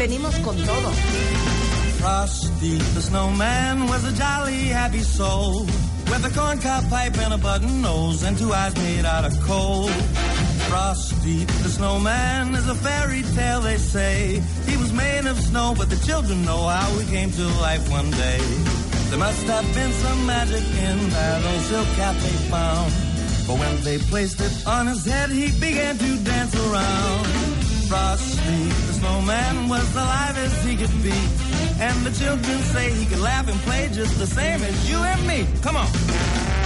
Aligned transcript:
Venimos 0.00 0.34
con 0.42 0.56
todo. 0.56 0.90
Frosty 2.00 2.78
the 2.94 3.02
snowman 3.02 3.86
was 3.86 4.02
a 4.06 4.12
jolly 4.12 4.64
happy 4.72 5.00
soul 5.00 5.66
with 6.10 6.24
a 6.24 6.30
corncob 6.30 6.88
pipe 6.88 7.18
and 7.18 7.34
a 7.34 7.38
button 7.38 7.82
nose 7.82 8.22
and 8.22 8.38
two 8.38 8.50
eyes 8.50 8.74
made 8.76 9.04
out 9.04 9.26
of 9.26 9.38
coal. 9.42 9.88
Frosty 10.70 11.44
the 11.44 11.68
snowman 11.68 12.54
is 12.54 12.66
a 12.66 12.74
fairy 12.74 13.22
tale, 13.36 13.60
they 13.60 13.76
say. 13.76 14.42
He 14.66 14.76
was 14.78 14.90
made 14.90 15.26
of 15.26 15.38
snow, 15.38 15.74
but 15.76 15.90
the 15.90 16.00
children 16.06 16.46
know 16.46 16.62
how 16.66 16.88
he 16.98 17.04
came 17.14 17.30
to 17.32 17.44
life 17.60 17.84
one 17.90 18.10
day. 18.10 18.40
There 19.10 19.18
must 19.18 19.44
have 19.48 19.68
been 19.74 19.92
some 19.92 20.24
magic 20.24 20.64
in 20.88 20.96
that 21.10 21.44
old 21.44 21.62
silk 21.68 21.88
cap 22.00 22.16
they 22.16 22.36
found. 22.48 22.90
For 23.44 23.54
when 23.58 23.74
they 23.82 23.98
placed 23.98 24.40
it 24.40 24.66
on 24.66 24.86
his 24.86 25.04
head, 25.04 25.28
he 25.28 25.50
began 25.60 25.98
to 25.98 26.10
dance 26.24 26.54
around. 26.56 27.26
Frosty 27.90 28.89
the 29.10 29.16
snowman 29.22 29.68
was 29.68 29.94
alive 29.94 30.38
as 30.38 30.64
he 30.64 30.76
could 30.76 31.02
be. 31.02 31.12
And 31.80 32.06
the 32.06 32.12
children 32.12 32.58
say 32.72 32.92
he 32.92 33.06
could 33.06 33.20
laugh 33.20 33.48
and 33.48 33.58
play 33.60 33.88
just 33.92 34.18
the 34.18 34.26
same 34.26 34.62
as 34.62 34.90
you 34.90 34.96
and 34.96 35.26
me. 35.26 35.46
Come 35.62 35.76
on. 35.76 36.59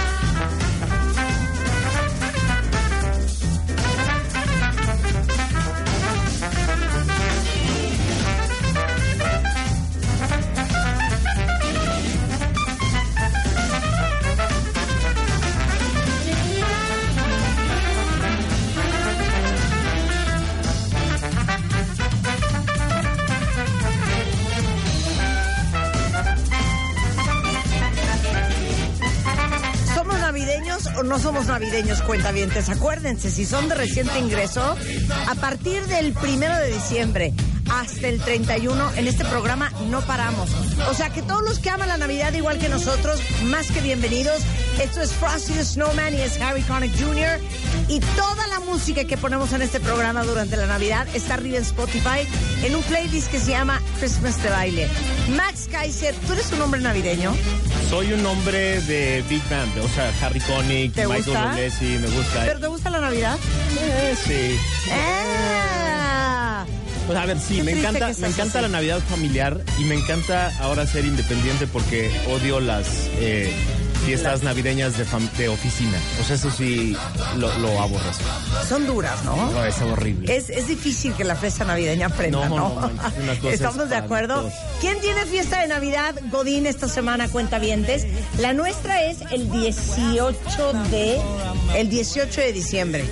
No 31.05 31.19
somos 31.19 31.47
navideños, 31.47 32.01
cuentavientes? 32.01 32.69
Acuérdense, 32.69 33.29
si 33.31 33.45
son 33.45 33.69
de 33.69 33.75
reciente 33.75 34.17
ingreso, 34.19 34.75
a 35.27 35.35
partir 35.35 35.85
del 35.87 36.13
primero 36.13 36.55
de 36.57 36.71
diciembre 36.71 37.33
hasta 37.69 38.07
el 38.07 38.19
31 38.21 38.91
en 38.95 39.07
este 39.07 39.25
programa 39.25 39.71
no 39.89 40.01
paramos. 40.01 40.49
O 40.89 40.93
sea 40.93 41.09
que 41.09 41.21
todos 41.21 41.43
los 41.43 41.59
que 41.59 41.69
aman 41.69 41.87
la 41.87 41.97
Navidad 41.97 42.33
igual 42.33 42.59
que 42.59 42.69
nosotros, 42.69 43.19
más 43.45 43.71
que 43.71 43.81
bienvenidos. 43.81 44.41
Esto 44.81 45.01
es 45.01 45.11
Frosty 45.13 45.53
the 45.53 45.63
Snowman 45.63 46.13
y 46.13 46.21
es 46.21 46.39
Harry 46.41 46.61
Connick 46.63 46.91
Jr. 46.99 47.39
Y 47.87 47.99
toda 47.99 48.47
la 48.47 48.59
música 48.59 49.05
que 49.05 49.17
ponemos 49.17 49.53
en 49.53 49.61
este 49.61 49.79
programa 49.79 50.23
durante 50.23 50.57
la 50.57 50.65
Navidad 50.67 51.07
está 51.13 51.35
arriba 51.35 51.57
en 51.57 51.63
Spotify 51.63 52.27
en 52.63 52.75
un 52.75 52.83
playlist 52.83 53.31
que 53.31 53.39
se 53.39 53.51
llama 53.51 53.81
Christmas 53.99 54.41
de 54.43 54.49
baile. 54.49 54.87
Max 55.35 55.67
Kaiser, 55.71 56.13
¿tú 56.27 56.33
eres 56.33 56.51
un 56.51 56.61
hombre 56.61 56.81
navideño? 56.81 57.33
Soy 57.89 58.13
un 58.13 58.25
hombre 58.25 58.81
de 58.81 59.23
Big 59.29 59.43
Band, 59.49 59.77
o 59.79 59.87
sea, 59.89 60.11
Harry 60.21 60.39
Connick, 60.41 60.93
¿Te 60.93 61.07
Michael 61.07 61.23
gusta? 61.25 61.51
Me 61.81 62.07
gusta. 62.09 62.43
¿Pero 62.45 62.59
te 62.59 62.67
gusta 62.67 62.89
la 62.89 62.99
Navidad? 62.99 63.37
Eh, 63.79 64.15
sí. 64.25 64.59
¡Ah! 64.91 66.65
Pues 67.05 67.17
a 67.17 67.25
ver, 67.27 67.39
sí, 67.39 67.61
me 67.61 67.73
encanta, 67.73 68.07
me 68.17 68.27
encanta 68.27 68.59
así. 68.59 68.61
la 68.63 68.67
Navidad 68.67 68.99
familiar 69.09 69.63
y 69.79 69.83
me 69.83 69.95
encanta 69.95 70.51
ahora 70.59 70.87
ser 70.87 71.05
independiente 71.05 71.67
porque 71.67 72.09
odio 72.27 72.59
las 72.59 72.87
eh, 73.19 73.53
fiestas 74.05 74.43
navideñas 74.43 74.97
de, 74.97 75.05
fam- 75.05 75.29
de 75.31 75.49
oficina. 75.49 75.97
O 76.21 76.23
sea, 76.23 76.35
eso 76.35 76.51
sí 76.51 76.95
lo, 77.37 77.51
lo 77.59 77.81
aborrezco. 77.81 78.23
Son 78.69 78.85
duras, 78.85 79.23
¿no? 79.25 79.35
No, 79.51 79.65
es 79.65 79.81
horrible. 79.81 80.35
Es, 80.35 80.49
es 80.49 80.67
difícil 80.67 81.13
que 81.13 81.23
la 81.23 81.35
fiesta 81.35 81.65
navideña 81.65 82.07
aprenda, 82.07 82.47
No, 82.47 82.55
¿no? 82.55 82.69
no 82.69 82.89
manches, 82.93 83.23
una 83.23 83.35
cosa 83.39 83.53
¿Estamos 83.53 83.89
de 83.89 83.95
acuerdo? 83.95 84.51
¿Quién 84.79 84.99
tiene 85.01 85.25
fiesta 85.25 85.61
de 85.61 85.67
Navidad, 85.67 86.15
Godín, 86.31 86.67
esta 86.67 86.87
semana, 86.87 87.27
cuentavientes? 87.29 88.05
La 88.39 88.53
nuestra 88.53 89.01
es 89.03 89.17
el 89.31 89.49
18 89.51 90.73
de... 90.91 91.19
El 91.75 91.89
18 91.89 92.41
de 92.41 92.53
diciembre. 92.53 93.05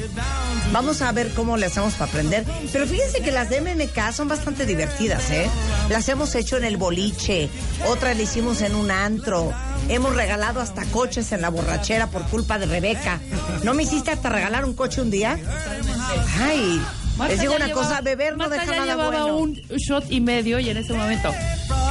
Vamos 0.74 1.04
a 1.04 1.12
ver 1.12 1.32
cómo 1.36 1.56
le 1.56 1.68
hacemos 1.68 1.94
para 1.94 2.10
aprender. 2.10 2.46
Pero 2.72 2.88
fíjense 2.88 3.22
que 3.22 3.32
las 3.32 3.48
de 3.52 3.62
MMK 3.62 4.12
son 4.12 4.28
bastante 4.28 4.66
divertidas, 4.66 5.30
¿eh? 5.30 5.48
Las 5.90 6.10
hemos 6.10 6.34
hecho 6.34 6.58
en 6.58 6.64
el 6.64 6.78
boliche, 6.78 7.48
otras 7.88 8.18
la 8.18 8.24
hicimos 8.24 8.62
en 8.62 8.74
un 8.74 8.90
antro. 8.90 9.54
Hemos 9.88 10.16
regalado 10.16 10.62
hasta 10.62 10.84
coches 10.86 11.32
en 11.32 11.42
la 11.42 11.50
borrachera 11.50 12.08
por 12.08 12.24
culpa 12.24 12.58
de 12.58 12.66
Rebeca. 12.66 13.20
¿No 13.64 13.76
me 13.76 13.84
hiciste 13.84 14.10
hasta 14.10 14.30
regalar 14.30 14.66
un 14.66 14.74
coche 14.74 15.00
un 15.00 15.12
día? 15.12 15.38
Ay, 16.42 16.82
les 17.28 17.40
digo 17.40 17.56
una 17.56 17.72
cosa, 17.72 18.02
beber 18.02 18.32
no 18.34 18.38
Marta 18.50 18.56
deja 18.56 18.66
ya 18.66 18.72
nada 18.80 18.86
llevaba 18.96 19.24
bueno. 19.24 19.38
un 19.38 19.54
shot 19.78 20.06
y 20.12 20.20
medio 20.22 20.60
y 20.60 20.70
en 20.70 20.78
ese 20.78 20.94
momento 20.94 21.32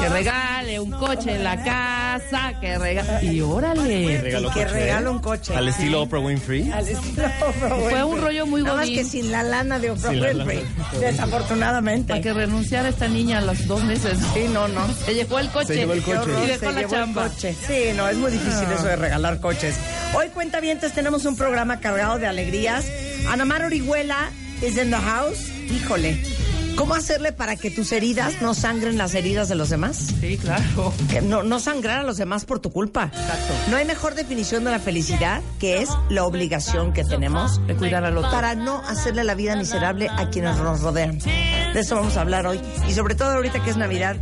que 0.01 0.09
regale 0.09 0.81
un 0.81 0.91
coche 0.91 1.35
en 1.37 1.45
la 1.45 1.63
casa, 1.63 2.55
que 2.61 2.77
regale 2.79 3.25
y 3.27 3.41
órale. 3.41 4.21
Regaló 4.21 4.49
que 4.51 4.63
coche, 4.65 4.73
regala 4.73 5.09
¿eh? 5.09 5.13
un 5.13 5.19
coche. 5.21 5.55
Al 5.55 5.65
Sí. 5.65 5.71
estilo 5.71 6.03
Oprah 6.03 6.19
Winfrey. 6.21 6.71
Al 6.73 6.89
estilo 6.89 7.25
Oprah 7.27 7.69
Fue 7.69 7.79
Winfrey. 7.79 8.03
un 8.03 8.21
rollo 8.21 8.47
muy 8.47 8.63
Nada 8.63 8.77
más 8.77 8.89
que 8.89 9.05
sin 9.05 9.31
la 9.31 9.43
lana 9.45 9.79
de 9.79 9.91
Oprah 9.91 10.11
Sin 10.11 10.21
la 10.21 10.33
lana 10.33 10.45
Winfrey, 10.45 10.99
de- 11.01 11.07
desafortunadamente. 11.13 12.09
Para 12.09 12.21
que 12.21 12.33
renunciara 12.33 12.89
esta 12.89 13.07
niña 13.09 13.39
a 13.39 13.41
los 13.43 13.67
dos 13.67 13.83
meses. 13.85 14.19
Sí, 14.35 14.47
no, 14.53 14.67
no. 14.69 14.87
Se 15.07 15.15
llevó 15.15 15.39
el 15.39 15.49
coche. 15.51 15.67
Se 15.69 15.75
llevó 15.77 15.93
el 15.93 16.03
coche. 16.03 16.19
horror, 16.19 16.45
Y 16.45 16.47
dejó 16.49 16.67
se 16.67 16.73
la 16.83 16.89
chamba. 16.89 17.29
coche. 17.29 17.55
Sí, 17.67 17.83
no, 17.97 18.09
es 18.09 18.17
muy 18.17 18.33
difícil 18.33 18.65
eso 18.73 18.85
de 18.85 18.97
regalar 18.97 19.41
coches. 19.41 19.77
Hoy, 20.15 20.29
cuentavientes, 20.29 20.93
tenemos 20.93 21.25
un 21.27 21.37
programa 21.37 21.79
cargado 21.81 22.19
de 22.19 22.27
alegrías. 22.27 22.85
Anamar 23.29 23.65
Orihuela 23.65 24.31
is 24.63 24.79
in 24.79 24.91
the 24.91 24.97
house. 24.97 25.51
Híjole, 25.69 26.42
¿cómo 26.77 26.95
hacerle 26.95 27.33
para 27.33 27.57
que 27.57 27.71
tus 27.71 27.93
heridas 27.93 28.41
no 28.43 28.55
sangren 28.55 28.99
las 28.99 29.15
heridas 29.15 29.49
de 29.49 29.55
los 29.55 29.69
demás? 29.71 30.09
Sí, 30.21 30.39
claro. 30.39 30.93
Que 31.11 31.21
no, 31.21 31.43
no 31.43 31.59
sangrar 31.61 32.01
a 32.01 32.03
los 32.03 32.17
demás 32.17 32.45
por 32.45 32.59
tu 32.61 32.71
culpa. 32.73 33.05
Exacto. 33.15 33.53
No 33.71 33.77
hay 33.77 33.85
mejor 33.85 34.15
definición 34.15 34.65
de 34.65 34.71
la 34.71 34.79
felicidad 34.79 35.43
que 35.59 35.83
es 35.83 35.89
la 36.09 36.25
obligación 36.25 36.93
que 36.93 37.05
tenemos 37.05 37.65
De 37.67 37.75
cuidar 37.75 38.05
al 38.05 38.17
otro. 38.17 38.31
para 38.31 38.55
no 38.55 38.83
hacerle 38.87 39.25
la 39.25 39.35
vida 39.35 39.57
miserable 39.57 40.09
a 40.11 40.29
quienes 40.31 40.57
nos 40.59 40.81
rodean. 40.81 41.19
De 41.19 41.81
eso 41.81 41.97
vamos 41.97 42.17
a 42.17 42.21
hablar 42.21 42.47
hoy. 42.47 42.61
Y 42.89 42.93
sobre 42.93 43.15
todo 43.15 43.31
ahorita 43.31 43.63
que 43.63 43.71
es 43.71 43.77
Navidad. 43.77 44.17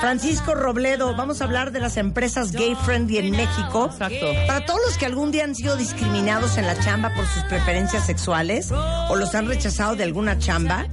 Francisco 0.00 0.54
Robledo, 0.54 1.14
vamos 1.16 1.40
a 1.40 1.44
hablar 1.44 1.72
de 1.72 1.80
las 1.80 1.96
empresas 1.96 2.52
gay 2.52 2.74
friendly 2.84 3.18
en 3.18 3.30
México. 3.32 3.88
Exacto. 3.92 4.26
Para 4.46 4.64
todos 4.66 4.80
los 4.86 4.96
que 4.98 5.06
algún 5.06 5.30
día 5.30 5.44
han 5.44 5.54
sido 5.54 5.76
discriminados 5.76 6.56
en 6.58 6.66
la 6.66 6.78
chamba 6.78 7.12
por 7.14 7.26
sus 7.26 7.42
preferencias 7.44 8.06
sexuales 8.06 8.70
o 8.72 9.16
los 9.16 9.34
han 9.34 9.46
rechazado 9.46 9.96
de 9.96 10.04
alguna 10.04 10.38
chamba, 10.38 10.86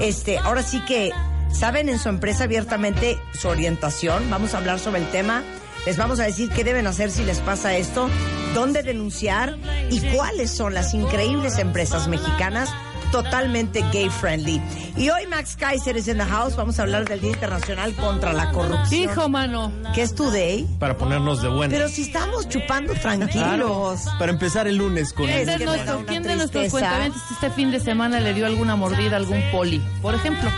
este, 0.00 0.38
ahora 0.46 0.62
sí 0.62 0.80
que 0.80 1.10
saben 1.50 1.88
en 1.88 1.98
su 1.98 2.08
empresa 2.08 2.44
abiertamente 2.44 3.18
su 3.32 3.48
orientación. 3.48 4.30
Vamos 4.30 4.54
a 4.54 4.58
hablar 4.58 4.78
sobre 4.78 5.00
el 5.00 5.10
tema. 5.10 5.42
Les 5.86 5.96
vamos 5.96 6.20
a 6.20 6.24
decir 6.24 6.50
qué 6.50 6.62
deben 6.62 6.86
hacer 6.86 7.10
si 7.10 7.24
les 7.24 7.40
pasa 7.40 7.76
esto, 7.76 8.08
dónde 8.54 8.84
denunciar 8.84 9.56
y 9.90 10.00
cuáles 10.14 10.52
son 10.52 10.72
las 10.72 10.94
increíbles 10.94 11.58
empresas 11.58 12.06
mexicanas 12.06 12.72
totalmente 13.10 13.84
gay 13.92 14.08
friendly. 14.10 14.60
Y 14.96 15.08
hoy 15.10 15.26
Max 15.26 15.56
Kaiser 15.56 15.96
es 15.96 16.08
en 16.08 16.18
the 16.18 16.24
house. 16.24 16.56
Vamos 16.56 16.78
a 16.78 16.82
hablar 16.82 17.04
del 17.08 17.20
Día 17.20 17.30
Internacional 17.32 17.94
contra 17.94 18.32
la 18.32 18.50
Corrupción. 18.52 19.00
Hijo, 19.02 19.28
mano. 19.28 19.72
que 19.94 20.02
es 20.02 20.14
today. 20.14 20.66
Para 20.78 20.96
ponernos 20.96 21.42
de 21.42 21.48
buena. 21.48 21.72
Pero 21.74 21.88
si 21.88 22.02
estamos 22.02 22.48
chupando 22.48 22.94
tranquilos. 22.94 24.04
Para 24.18 24.32
empezar 24.32 24.66
el 24.68 24.76
lunes 24.76 25.12
con 25.12 25.26
¿Quién 25.26 25.46
de, 25.46 25.66
una 25.66 26.04
quién 26.06 26.22
de 26.22 26.36
nuestros 26.36 26.68
cuentavientes 26.70 27.22
este 27.30 27.50
fin 27.50 27.70
de 27.70 27.80
semana 27.80 28.20
le 28.20 28.34
dio 28.34 28.46
alguna 28.46 28.76
mordida 28.76 29.14
a 29.14 29.18
algún 29.18 29.42
poli? 29.50 29.78
Por 30.02 30.14
ejemplo. 30.14 30.50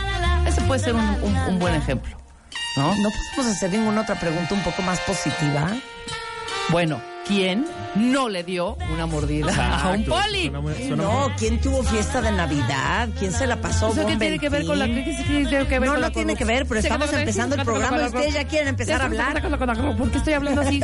Ese 0.47 0.61
puede 0.63 0.81
ser 0.81 0.95
un, 0.95 1.03
un- 1.23 1.37
un 1.37 1.59
buen 1.59 1.75
ejemplo. 1.75 2.17
¿No? 2.77 2.95
¿No 2.97 3.09
podemos 3.35 3.57
hacer 3.57 3.71
ninguna 3.73 4.03
otra 4.03 4.19
pregunta 4.21 4.55
un 4.55 4.63
poco 4.63 4.83
más 4.83 5.01
positiva? 5.01 5.73
Bueno, 6.71 7.01
¿quién 7.29 7.65
no 7.95 8.29
le 8.29 8.43
dio 8.45 8.77
una 8.93 9.07
mordida 9.07 9.83
a 9.83 9.91
un 9.91 10.05
poli? 10.05 10.43
suena 10.43 10.61
muy- 10.61 10.75
suena 10.75 10.97
No, 11.03 11.33
¿quién 11.39 11.61
tuvo 11.61 11.83
fiesta 11.83 12.21
de 12.21 12.33
Navidad? 12.33 13.09
¿Quién 13.19 13.33
se 13.33 13.47
la 13.47 13.57
pasó? 13.61 13.89
O 13.89 13.95
sea, 13.95 14.05
¿qué 14.07 14.17
tiene 14.17 14.39
que 14.39 14.49
ver 14.49 14.65
con 14.67 14.79
la 14.79 14.87
qué- 14.87 15.05
qué 15.05 15.25
tiene 15.27 15.67
que 15.67 15.79
ver 15.79 15.89
No, 15.89 15.93
con 15.93 16.01
no 16.01 16.09
la 16.09 16.11
tiene 16.11 16.35
que 16.37 16.45
ver, 16.45 16.67
pero 16.67 16.81
estamos 16.81 17.13
empezando 17.13 17.55
el 17.57 17.63
programa 17.65 18.03
y 18.03 18.07
ustedes 18.07 18.35
ya 18.35 18.45
quieren 18.45 18.69
empezar 18.69 19.03
a 19.03 19.05
hablar. 19.07 19.43
¿Por 19.97 20.11
qué 20.11 20.19
estoy 20.19 20.33
hablando 20.35 20.61
así? 20.63 20.81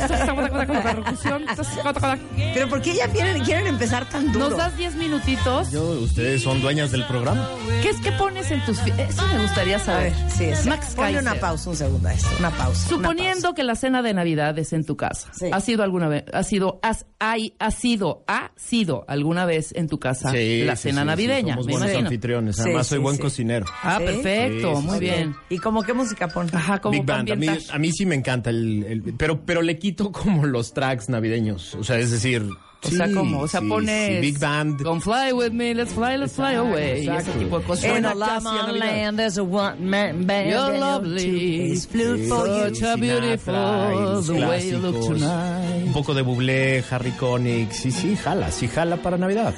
Pero 2.53 2.69
¿por 2.69 2.81
qué 2.81 2.93
ya 2.95 3.07
quieren, 3.09 3.43
quieren 3.43 3.67
empezar 3.67 4.07
tan 4.09 4.31
duro? 4.31 4.49
¿Nos 4.49 4.57
das 4.57 4.75
10 4.77 4.95
minutitos? 4.95 5.71
Yo, 5.71 5.83
ustedes 6.01 6.41
son 6.43 6.61
dueñas 6.61 6.91
del 6.91 7.05
programa. 7.05 7.47
¿Qué 7.81 7.89
es 7.89 7.97
que 7.97 8.11
pones 8.13 8.49
en 8.51 8.63
tus... 8.65 8.79
fi- 8.81 8.93
Eso 8.97 9.25
me 9.27 9.41
gustaría 9.41 9.77
A 9.77 9.79
saber. 9.79 10.11
ver, 10.13 10.31
sí, 10.31 10.49
sí. 10.63 10.69
Max 10.69 10.87
Ponle 10.95 11.13
Kaiser. 11.13 11.21
una 11.21 11.35
pausa, 11.39 11.69
un 11.69 11.75
segundo 11.75 12.07
a 12.09 12.13
esto, 12.13 12.27
una 12.39 12.49
pausa. 12.51 12.87
una 12.95 13.07
Suponiendo 13.09 13.53
que 13.53 13.63
la 13.63 13.75
cena 13.75 14.01
de 14.01 14.13
Navidad 14.13 14.57
es 14.57 14.73
en 14.73 14.85
tu 14.85 14.95
casa. 14.95 15.27
Sí. 15.33 15.47
¿Ha 15.51 15.59
sido 15.61 15.83
alguna 15.83 16.07
vez, 16.07 16.23
ha 16.35 16.43
sido, 16.43 16.79
has, 16.83 17.05
hay, 17.19 17.55
ha 17.59 17.71
sido, 17.71 18.23
ha 18.27 18.51
sido 18.55 19.05
alguna 19.07 19.45
vez 19.45 19.73
en 19.75 19.87
tu 19.87 19.99
casa 19.99 20.31
la 20.33 20.75
sí, 20.75 20.89
cena 20.89 21.01
sí, 21.01 21.07
navideña? 21.07 21.53
Somos 21.55 21.65
me 21.67 21.71
buenos 21.73 21.95
anfitriones. 21.95 22.55
Sí, 22.57 22.61
Además, 22.63 22.87
soy 22.87 22.97
sí, 22.99 23.03
buen 23.03 23.15
sí. 23.15 23.21
cocinero. 23.21 23.65
Ah, 23.81 23.97
¿Sí? 23.99 24.05
perfecto, 24.05 24.75
Sí, 24.75 24.81
sí, 24.81 24.87
muy 24.87 24.95
sí. 24.97 24.99
bien. 25.05 25.35
¿Y 25.49 25.57
como 25.57 25.81
qué 25.83 25.93
música 25.93 26.27
pone? 26.27 26.49
Ajá, 26.53 26.79
como 26.79 26.91
Big 26.93 27.05
Band. 27.05 27.31
A 27.31 27.35
mí, 27.35 27.47
a 27.47 27.79
mí 27.79 27.91
sí 27.91 28.05
me 28.05 28.15
encanta 28.15 28.49
el, 28.49 28.83
el- 28.87 29.13
pero, 29.17 29.45
pero 29.45 29.61
le 29.61 29.79
quito 29.79 30.11
como 30.11 30.45
los 30.45 30.73
tracks 30.73 31.09
navideños. 31.09 31.75
O 31.75 31.83
sea, 31.83 31.97
es 31.99 32.11
decir. 32.11 32.47
O 32.85 32.89
sea, 32.91 33.07
sí, 33.07 33.13
como, 33.13 33.39
o 33.41 33.47
sea, 33.47 33.59
sí, 33.61 33.67
pones 33.67 34.07
sí, 34.15 34.21
Big 34.21 34.39
Band. 34.39 34.81
Come 34.83 35.01
fly 35.01 35.31
with 35.33 35.51
me, 35.51 35.73
let's 35.73 35.93
fly, 35.93 36.17
let's 36.17 36.33
fly 36.33 36.55
away. 36.55 36.99
Y 37.03 37.07
ese 37.07 37.11
exacto. 37.15 37.39
tipo 37.39 37.59
de 37.59 37.65
cosas. 37.65 37.85
In 37.85 38.05
a 38.05 38.13
Navidad. 38.13 38.73
land, 38.73 39.17
there's 39.19 39.37
a 39.37 39.43
one 39.43 39.75
man 39.89 40.25
band. 40.25 40.49
You're 40.49 40.77
lovely. 40.79 41.71
It's 41.71 41.85
flute 41.87 42.27
for 42.27 42.47
you. 42.47 42.75
Such 42.75 42.81
a 42.83 42.97
beautiful 42.97 44.21
the 44.21 44.33
way 44.47 44.69
you 44.69 44.77
look 44.77 44.99
tonight. 45.05 45.83
Un 45.87 45.93
poco 45.93 46.13
de 46.13 46.21
Bublé, 46.21 46.83
Harry 46.89 47.11
Connick. 47.11 47.71
Sí, 47.71 47.91
sí, 47.91 48.15
jala, 48.15 48.51
sí 48.51 48.67
jala 48.67 48.97
para 48.97 49.17
Navidad. 49.17 49.53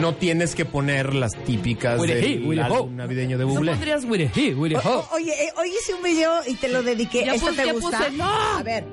No 0.00 0.14
tienes 0.14 0.54
que 0.54 0.64
poner 0.64 1.14
las 1.14 1.32
típicas 1.44 2.00
a 2.00 2.02
del 2.02 2.58
álbum 2.60 2.96
navideño 2.96 3.36
de 3.36 3.44
¿No 3.44 3.50
Bublé. 3.50 3.72
pondrías 3.72 4.04
with 4.06 4.20
a 4.22 4.30
he, 4.34 4.54
ho? 4.54 5.06
Oye, 5.12 5.32
eh, 5.32 5.52
hoy 5.58 5.68
hice 5.68 5.92
un 5.94 6.02
video 6.02 6.40
y 6.46 6.54
te 6.54 6.68
lo 6.68 6.82
dediqué. 6.82 7.26
Ya 7.26 7.34
¿Esto 7.34 7.48
puse- 7.48 7.56
te 7.60 7.66
ya 7.66 7.72
gusta? 7.74 7.98
puse, 7.98 8.10
¡no! 8.12 8.24
A 8.24 8.62
ver. 8.62 8.84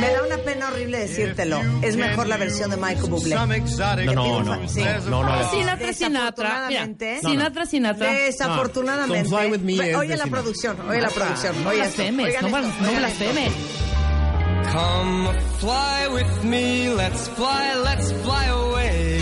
Me 0.00 0.10
da 0.10 0.22
una 0.24 0.36
pena 0.38 0.68
horrible 0.68 0.98
decírtelo. 0.98 1.60
Es 1.82 1.96
mejor 1.96 2.26
la 2.26 2.36
versión 2.36 2.70
de 2.70 2.76
Michael 2.76 3.10
Bublé. 3.10 3.34
No, 3.34 3.46
no, 4.14 4.42
no. 4.42 4.68
Sí. 4.68 4.82
No, 5.08 5.22
no, 5.22 5.50
Sinatra, 5.50 5.92
Sinatra. 5.92 6.68
Mira. 6.68 6.88
Sinatra, 7.20 7.66
Sinatra. 7.66 8.12
Desafortunadamente. 8.12 9.28
Me 9.60 9.90
es 9.90 9.96
Oye 9.96 10.16
la 10.16 10.26
producción, 10.26 10.76
oye 10.88 11.00
la 11.00 11.10
producción. 11.10 11.62
No 11.62 11.70
blasfemes, 11.70 12.42
no, 12.42 12.48
no 12.48 12.92
blasfemes. 12.98 13.52
Come 14.72 15.30
fly 15.58 16.08
with 16.08 16.44
me, 16.44 16.88
let's 16.94 17.28
fly, 17.28 17.74
let's 17.84 18.12
fly 18.24 18.46
away. 18.46 19.21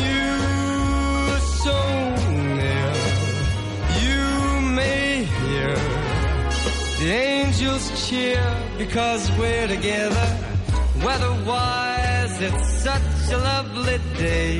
angels 7.11 8.07
cheer 8.07 8.43
because 8.77 9.29
we're 9.37 9.67
together. 9.67 10.27
Weather-wise, 11.03 12.41
it's 12.41 12.83
such 12.83 13.31
a 13.31 13.37
lovely 13.37 13.99
day. 14.17 14.59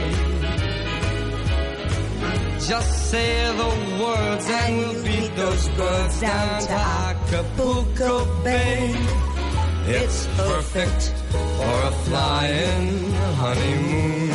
Just 2.67 3.11
say 3.11 3.31
the 3.61 3.71
words 4.03 4.47
and 4.49 4.77
we'll 4.77 5.03
beat 5.03 5.35
those 5.35 5.69
birds 5.69 6.21
down 6.21 6.61
to 6.61 6.73
Acapulco 6.73 8.43
Bay. 8.43 8.95
It's 9.87 10.27
perfect 10.37 11.03
for 11.31 11.77
a 11.91 11.93
flying 12.05 13.11
honeymoon, 13.41 14.29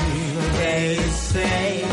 they 0.61 0.97
say. 1.31 1.85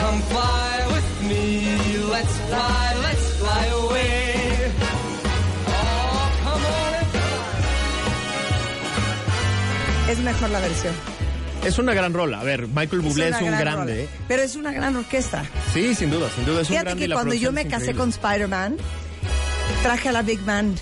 Come 0.00 0.20
fly 0.32 0.86
with 0.94 1.28
me, 1.28 1.98
let's 2.10 2.36
fly, 2.48 2.94
let's 3.02 3.36
fly 3.38 3.64
away. 3.66 4.15
Es 10.08 10.18
mejor 10.20 10.50
la 10.50 10.60
versión. 10.60 10.94
Es 11.64 11.78
una 11.78 11.94
gran 11.94 12.12
rola. 12.14 12.40
A 12.40 12.44
ver, 12.44 12.68
Michael 12.68 13.00
Bublé 13.02 13.28
es, 13.28 13.40
un 13.40 13.46
gran 13.48 13.60
grande. 13.60 13.92
rola. 13.94 14.04
¿eh? 14.04 14.08
Pero 14.28 14.42
es 14.42 14.54
una 14.56 14.72
gran 14.72 14.94
orquesta. 14.96 15.44
Sí, 15.74 15.94
sin 15.94 16.10
duda, 16.10 16.28
sin 16.34 16.44
duda 16.44 16.60
es 16.60 16.68
un 16.68 16.72
Fíjate 16.74 16.84
grande. 16.90 17.04
y 17.04 17.08
que 17.08 17.14
cuando 17.14 17.34
yo 17.34 17.50
me 17.52 17.62
casé 17.64 17.90
increíble. 17.90 17.98
con 17.98 18.08
Spider-Man, 18.10 18.76
traje 19.82 20.08
a 20.08 20.12
la 20.12 20.22
Big 20.22 20.40
Band 20.44 20.78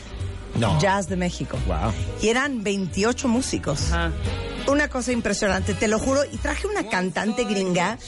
No. 0.58 0.78
Jazz 0.80 1.08
de 1.08 1.16
México. 1.16 1.58
Wow. 1.66 1.92
Y 2.20 2.28
eran 2.28 2.62
28 2.62 3.28
músicos. 3.28 3.92
Ajá. 3.92 4.12
Una 4.66 4.88
cosa 4.88 5.12
impresionante, 5.12 5.72
te 5.74 5.88
lo 5.88 5.98
juro. 5.98 6.22
Y 6.30 6.36
traje 6.38 6.66
una 6.66 6.86
cantante 6.88 7.44
gringa 7.44 7.98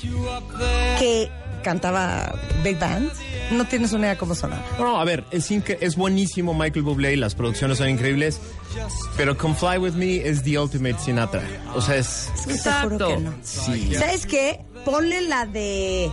que 0.99 1.31
cantaba 1.63 2.35
Big 2.63 2.79
Band. 2.79 3.11
No 3.51 3.65
tienes 3.65 3.93
una 3.93 4.07
idea 4.09 4.19
cómo 4.19 4.35
sonaba. 4.35 4.63
No, 4.79 5.01
a 5.01 5.05
ver, 5.05 5.25
es, 5.31 5.51
es 5.51 5.97
buenísimo 5.97 6.53
Michael 6.55 6.83
Bublé 6.85 7.13
y 7.13 7.17
las 7.17 7.35
producciones 7.35 7.79
son 7.79 7.89
increíbles, 7.89 8.41
pero 9.17 9.37
Come 9.39 9.55
Fly 9.55 9.79
With 9.79 9.93
Me 9.93 10.17
es 10.29 10.43
the 10.43 10.59
ultimate 10.59 10.99
Sinatra. 10.99 11.43
O 11.75 11.81
sea, 11.81 11.97
es... 11.97 12.31
Es 12.35 12.47
que 12.47 12.55
te 12.55 12.59
juro 12.59 12.97
Exacto. 12.97 13.09
que 13.09 13.17
no. 13.19 13.35
¿Sabes 13.99 14.27
qué? 14.27 14.61
Ponle 14.85 15.21
la 15.23 15.47
de 15.47 16.11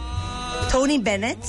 Tony 0.71 0.99
Bennett. 0.99 1.39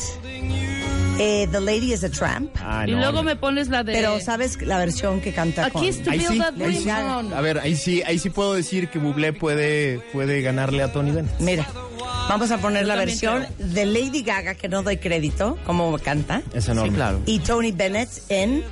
eh, 1.19 1.47
The 1.53 1.61
Lady 1.61 1.93
is 1.93 2.03
a 2.03 2.11
Tramp. 2.11 2.51
Ah, 2.61 2.85
Y 2.87 2.91
no, 2.93 2.99
luego 2.99 3.19
no. 3.19 3.23
me 3.25 3.37
pones 3.37 3.69
la 3.69 3.85
de... 3.85 3.93
Pero 3.93 4.19
¿sabes 4.21 4.61
la 4.63 4.79
versión 4.79 5.21
que 5.21 5.33
canta 5.33 5.67
A 5.67 5.71
con... 5.71 5.83
Kiss 5.83 6.03
to 6.03 6.11
Ahí 6.11 6.19
Build 6.19 6.33
sí, 6.33 6.39
That 6.39 6.55
ahí 6.55 6.59
Dream 6.83 7.29
sí. 7.29 7.35
A 7.35 7.41
ver, 7.41 7.59
ahí 7.61 7.77
sí, 7.77 8.03
ahí 8.05 8.19
sí 8.19 8.31
puedo 8.31 8.55
decir 8.55 8.89
que 8.89 8.99
Bublé 8.99 9.33
puede, 9.33 10.01
puede 10.13 10.41
ganarle 10.43 10.83
a 10.83 10.93
Tony 10.93 11.13
Bennett. 11.13 11.39
Mira, 11.41 11.67
vamos 12.29 12.51
a 12.51 12.59
poner 12.59 12.83
Yo 12.83 12.89
la 12.89 12.97
versión 12.97 13.47
de 13.59 13.87
Lady 13.87 14.23
Gaga, 14.23 14.55
que 14.55 14.69
no 14.69 14.83
doy 14.83 14.97
crédito, 14.99 15.59
como 15.67 15.99
canta. 15.99 16.43
Es 16.53 16.69
enorme. 16.69 16.91
Sí, 16.91 16.97
claro. 16.97 17.21
Y 17.27 17.39
Tony 17.41 17.73
Bennett 17.73 18.09
en 18.29 18.63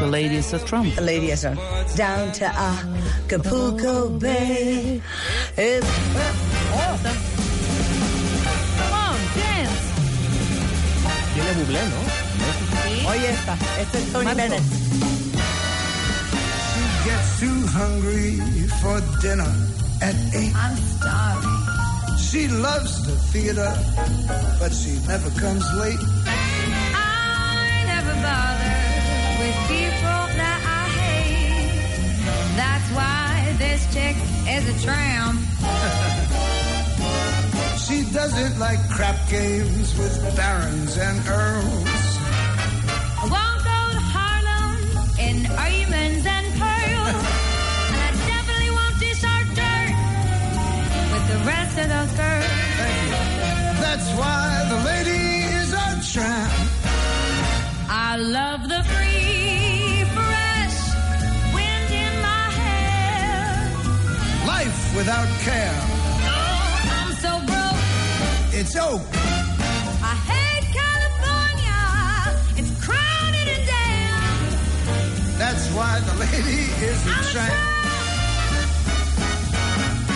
The 0.00 0.06
Lady 0.06 0.36
is 0.36 0.52
a 0.54 0.58
Trump. 0.60 0.94
The 0.94 1.00
Lady 1.00 1.30
is 1.30 1.44
a 1.44 1.54
Down 1.96 2.32
to 2.32 2.46
Acapulco 3.26 4.10
Bay. 4.18 5.00
Eh, 5.56 5.80
Come 8.78 8.92
on, 8.92 9.16
dance. 9.36 9.84
Tiene 11.34 11.52
Bublé, 11.54 11.80
¿no? 11.88 13.08
Oye 13.10 13.30
esta, 13.30 13.56
este 13.80 13.98
es 13.98 14.12
Tony 14.12 14.24
Marco. 14.24 14.40
Bennett. 14.40 14.62
gets 17.04 17.38
too 17.38 17.66
hungry 17.68 18.40
for 18.80 19.00
dinner 19.20 19.52
at 20.00 20.14
eight. 20.34 20.54
I'm 20.54 20.76
starving. 20.76 21.53
She 22.34 22.48
loves 22.48 23.06
the 23.06 23.14
theater, 23.30 23.72
but 24.58 24.72
she 24.74 24.98
never 25.06 25.30
comes 25.38 25.64
late. 25.74 26.00
I 26.26 27.84
never 27.86 28.14
bother 28.26 28.74
with 29.38 29.56
people 29.70 30.20
that 30.40 30.60
I 30.66 30.82
hate. 30.98 32.18
That's 32.56 32.90
why 32.90 33.54
this 33.56 33.86
chick 33.94 34.16
is 34.50 34.66
a 34.66 34.84
tramp. 34.84 35.38
She 37.86 38.02
doesn't 38.12 38.58
like 38.58 38.80
crap 38.88 39.28
games 39.28 39.96
with 39.96 40.36
barons 40.36 40.96
and 40.96 41.28
earls. 41.28 42.13
I 58.14 58.16
love 58.16 58.68
the 58.68 58.80
free, 58.94 60.04
fresh 60.14 60.78
wind 61.52 61.90
in 61.90 62.14
my 62.22 62.46
hair. 62.62 63.66
Life 64.46 64.96
without 64.96 65.26
care. 65.40 65.80
Oh, 66.22 67.00
I'm 67.00 67.12
so 67.24 67.32
broke. 67.50 68.54
It's 68.54 68.76
over. 68.76 69.04
I 70.12 70.14
hate 70.30 70.66
California. 70.80 71.82
It's 72.56 72.86
crowded 72.86 73.48
and. 73.48 75.36
That's 75.36 75.66
why 75.74 75.98
the 75.98 76.14
lady 76.14 76.70
is 76.86 77.06
in 77.08 77.73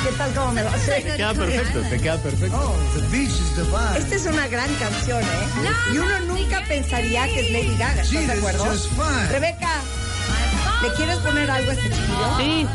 ¿Qué 0.09 0.15
tal 0.15 0.33
cómo 0.33 0.53
me 0.53 0.63
lo 0.63 0.71
hace? 0.71 1.03
Te 1.03 1.17
queda 1.17 1.35
perfecto, 1.35 1.81
te 1.83 2.01
queda 2.01 2.17
perfecto. 2.17 2.57
Oh, 2.59 2.99
the 2.99 3.07
beach 3.09 3.29
is 3.29 3.57
divine. 3.57 3.99
Esta 3.99 4.15
es 4.15 4.25
una 4.25 4.49
gran 4.49 4.75
canción, 4.77 5.23
¿eh? 5.23 5.69
Y 5.93 5.99
uno 5.99 6.21
nunca 6.21 6.65
pensaría 6.67 7.25
que 7.27 7.41
es 7.41 7.51
Lady 7.53 7.77
Gaga, 7.77 8.01
¿estás 8.01 8.27
de 8.27 8.33
acuerdo? 8.33 8.65
just 8.65 8.89
fine. 8.93 9.29
Rebeca, 9.29 9.83
¿le 10.81 10.93
quieres 10.95 11.19
poner 11.19 11.51
algo 11.51 11.71
a 11.71 11.75
este 11.75 11.91
chiquillo? 11.91 12.37
Sí, 12.39 12.67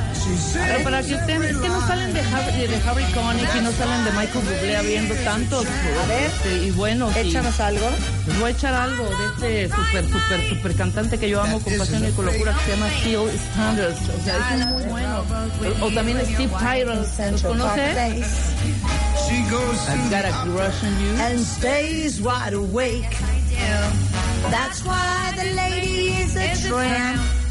pero 0.53 0.83
para 0.83 1.01
que 1.01 1.15
ustedes, 1.15 1.51
es 1.51 1.57
que 1.57 1.69
no 1.69 1.87
salen 1.87 2.13
de 2.13 2.21
Harry, 2.21 2.67
de 2.67 2.81
Harry 2.87 3.03
Connick 3.13 3.55
y 3.55 3.61
no 3.61 3.71
salen 3.71 4.05
de 4.05 4.11
Michael 4.11 4.45
Bublé 4.45 4.77
habiendo 4.77 5.15
tantos. 5.15 5.65
A 5.65 6.07
ver, 6.07 6.23
este, 6.23 6.63
y 6.65 6.71
bueno, 6.71 7.11
sí. 7.13 7.19
Échanos 7.19 7.59
algo. 7.59 7.89
Les 8.27 8.39
voy 8.39 8.47
a 8.47 8.53
echar 8.53 8.73
algo 8.73 9.03
de 9.03 9.65
este 9.65 9.75
súper, 9.75 10.05
súper, 10.05 10.49
súper 10.49 10.75
cantante 10.75 11.19
que 11.19 11.29
yo 11.29 11.41
amo 11.41 11.59
con 11.59 11.77
pasión 11.77 12.07
y 12.07 12.11
con 12.11 12.25
locura 12.25 12.53
que 12.53 12.65
se 12.65 12.71
llama 12.71 12.87
Phil 13.03 13.39
Sanders. 13.55 13.99
O 13.99 14.23
sea, 14.23 14.57
es 14.59 14.67
muy 14.67 14.83
bueno. 14.83 15.25
O, 15.81 15.85
o 15.85 15.91
también 15.91 16.19
Steve 16.25 16.51
Tyron. 16.59 16.99
¿Los 17.31 17.41
conoce? 17.41 18.23
She 19.27 19.41
goes 19.49 19.89
I've 19.89 20.09
got 20.09 20.25
a 20.25 20.31
crush 20.43 20.83
on 20.83 20.99
you. 21.01 21.21
And 21.21 21.39
stays 21.39 22.21
wide 22.21 22.53
awake. 22.53 23.17
That's 24.49 24.83
why 24.85 25.33
the 25.35 25.53
lady 25.55 26.09
is 26.09 26.35
a 26.35 26.69
tramp. 26.69 27.42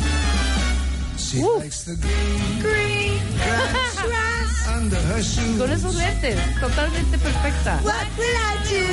She 1.33 1.41
likes 1.43 1.85
the 1.85 1.97
green 1.97 2.61
Green 2.61 3.19
grass. 3.41 4.69
under 4.69 4.97
her 5.09 5.23
shoes. 5.23 5.57
Con 5.59 5.71
esos 5.73 5.95
lentes, 5.95 6.39
totalmente 6.61 7.17
perfecta. 7.17 7.79
What 7.83 8.07
will 8.19 8.37
I 8.37 8.57
do? 8.69 8.85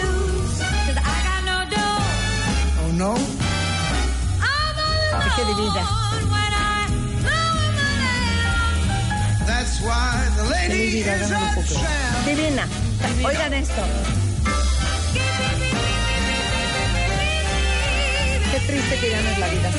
Cause 0.87 0.99
I 1.03 1.15
got 1.27 1.41
no 1.43 1.57
dough. 1.69 2.81
Oh 2.81 2.91
no? 2.95 3.11
I'm 4.39 5.45
divina. 5.51 5.83
alone 5.83 6.25
when 6.31 6.51
I 6.55 6.87
blow 7.27 7.51
my 7.75 7.91
lamp. 7.99 9.45
That's 9.45 9.75
why 9.81 10.29
the 10.37 10.43
lady 10.49 10.73
Lady 10.73 11.03
Gaga 11.03 11.23
is 11.23 11.29
no 11.31 11.39
lo 11.39 11.43
a 11.43 11.49
puedo 11.55 11.67
creer. 11.67 11.83
tramp. 11.83 12.25
Divina. 12.25 12.65
Oigan 13.27 13.53
esto. 13.53 14.28
Triste 18.69 18.99
que 18.99 19.09
ya 19.09 19.21
no 19.21 19.29
es 19.29 19.39
la 19.39 19.47
vida. 19.49 19.71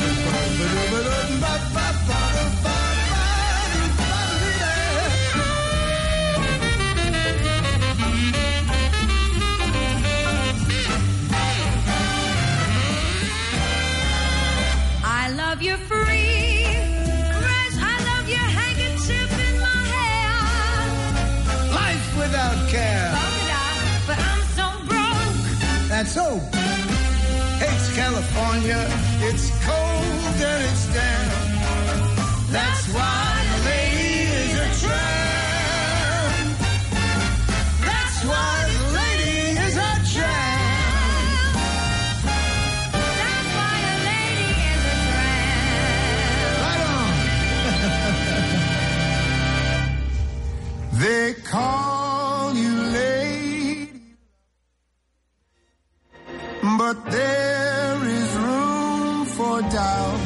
Doubt. 59.70 60.20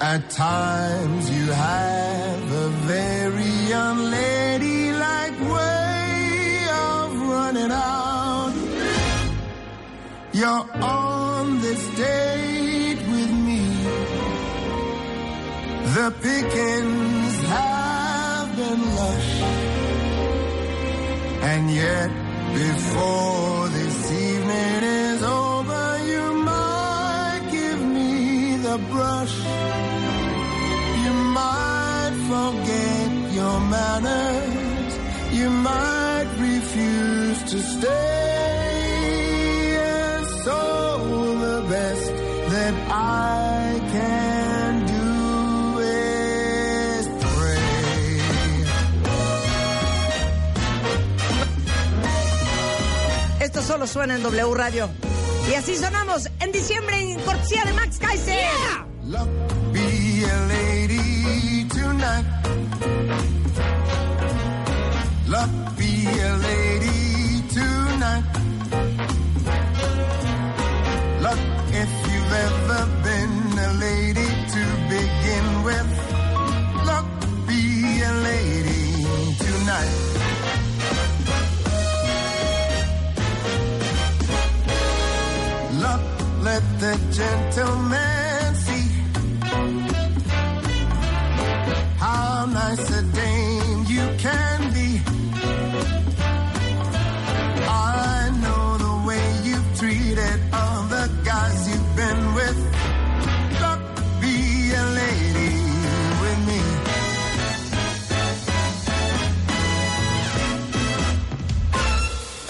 At 0.00 0.30
times 0.30 1.30
you 1.36 1.46
have 1.50 2.52
a 2.52 2.68
very 2.86 3.72
unladylike 3.86 5.40
way 5.54 6.66
of 6.70 7.08
running 7.34 7.72
out. 7.72 8.54
You're 10.32 10.66
on 10.82 11.60
this 11.60 11.82
date 11.96 13.02
with 13.12 13.32
me. 13.46 13.64
The 15.96 16.08
pickings 16.22 17.34
have 17.56 18.56
been 18.56 18.82
lush. 19.00 19.32
And 21.42 21.70
yet, 21.70 22.10
before 22.54 23.68
the 28.70 28.78
brush. 28.92 29.36
You 31.04 31.12
might 31.40 32.14
forget 32.32 33.10
your 33.38 33.58
manners. 33.74 34.92
You 35.38 35.48
might 35.68 36.28
refuse 36.50 37.40
to 37.52 37.58
stay. 37.74 38.26
And 40.10 40.26
so 40.44 40.60
the 41.46 41.60
best 41.74 42.12
that 42.52 42.74
I 42.90 43.80
can 43.94 44.70
do 44.96 45.10
is 45.80 47.04
pray. 47.36 47.70
Esto 53.46 53.60
solo 53.62 53.86
suena 53.86 54.14
en 54.16 54.22
W 54.22 54.54
Radio. 54.54 55.07
Y 55.50 55.54
así 55.54 55.76
sonamos 55.76 56.28
en 56.40 56.52
diciembre 56.52 57.00
en 57.00 57.20
cortesía 57.20 57.64
de 57.64 57.72
Max 57.72 57.98
Kaiser. 57.98 58.36
Luck 59.04 59.28
be 59.72 60.24
a 60.24 60.46
lady 60.48 61.64
tonight. 61.68 62.26
Luck 65.26 65.50
be 65.78 66.06
a 66.20 66.36
lady 66.36 66.87
the 86.78 86.96
gentleman 87.10 88.54
see 88.54 88.88
how 91.98 92.46
nice 92.46 92.90
a 92.98 93.02
dame 93.02 93.84
you 93.88 94.06
can 94.18 94.72
be. 94.72 95.00
I 97.66 98.30
know 98.42 98.78
the 98.86 98.94
way 99.08 99.26
you've 99.42 99.70
treated 99.76 100.38
other 100.52 101.08
guys 101.24 101.68
you've 101.68 101.96
been 101.96 102.34
with. 102.34 102.58
Luck, 103.60 103.80
be 104.20 104.70
a 104.82 104.84
lady 105.02 105.54
with 106.22 106.40
me. 106.48 106.60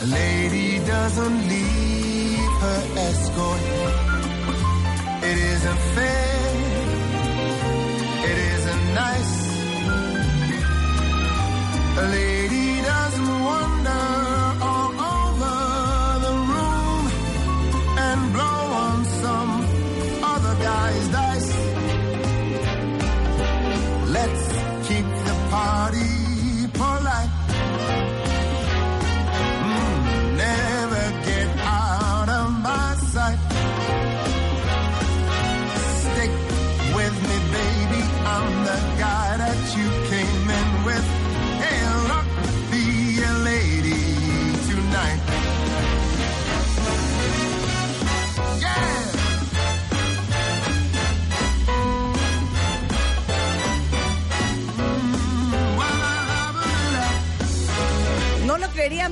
A 0.03 0.07
lady 0.21 0.85
doesn't 0.85 1.49
leave 1.49 2.53
her 2.61 2.81
escort. 3.09 4.08
It 5.71 5.75
isn't 5.75 6.28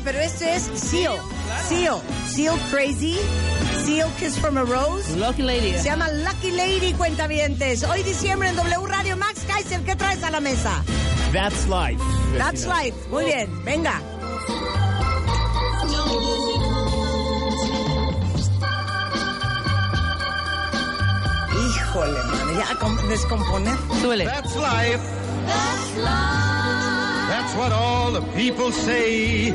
pero 0.05 0.19
este 0.19 0.55
es 0.57 0.63
Seal. 0.75 1.15
Seal. 1.69 2.01
Seal 2.29 2.59
Crazy. 2.71 3.17
Seal 3.85 4.09
Kiss 4.19 4.37
from 4.39 4.57
a 4.59 4.65
Rose. 4.65 5.17
Lucky 5.17 5.43
Lady. 5.43 5.73
Se 5.79 5.85
llama 5.85 6.09
Lucky 6.11 6.51
Lady 6.51 6.93
Cuentavientes. 6.95 7.85
Hoy 7.85 8.03
diciembre 8.03 8.49
en 8.49 8.57
W 8.57 8.87
Radio. 8.87 9.17
Max 9.17 9.43
Kaiser, 9.47 9.81
¿qué 9.83 9.95
traes 9.95 10.23
a 10.25 10.31
la 10.31 10.41
mesa? 10.41 10.83
That's 11.33 11.67
life. 11.69 12.03
That's 12.37 12.65
vecina. 12.67 12.83
life. 12.83 12.97
Muy 13.11 13.25
bien, 13.27 13.65
venga. 13.65 14.01
Híjole, 21.55 22.23
man, 22.25 22.59
ya 22.59 22.79
com- 22.79 23.09
descomponer. 23.09 23.77
Súbele. 24.03 24.25
That's 24.25 24.55
life. 24.57 25.01
That's 25.47 25.97
what 27.55 27.73
all 27.73 28.13
the 28.13 28.23
people 28.35 28.73
say. 28.73 29.47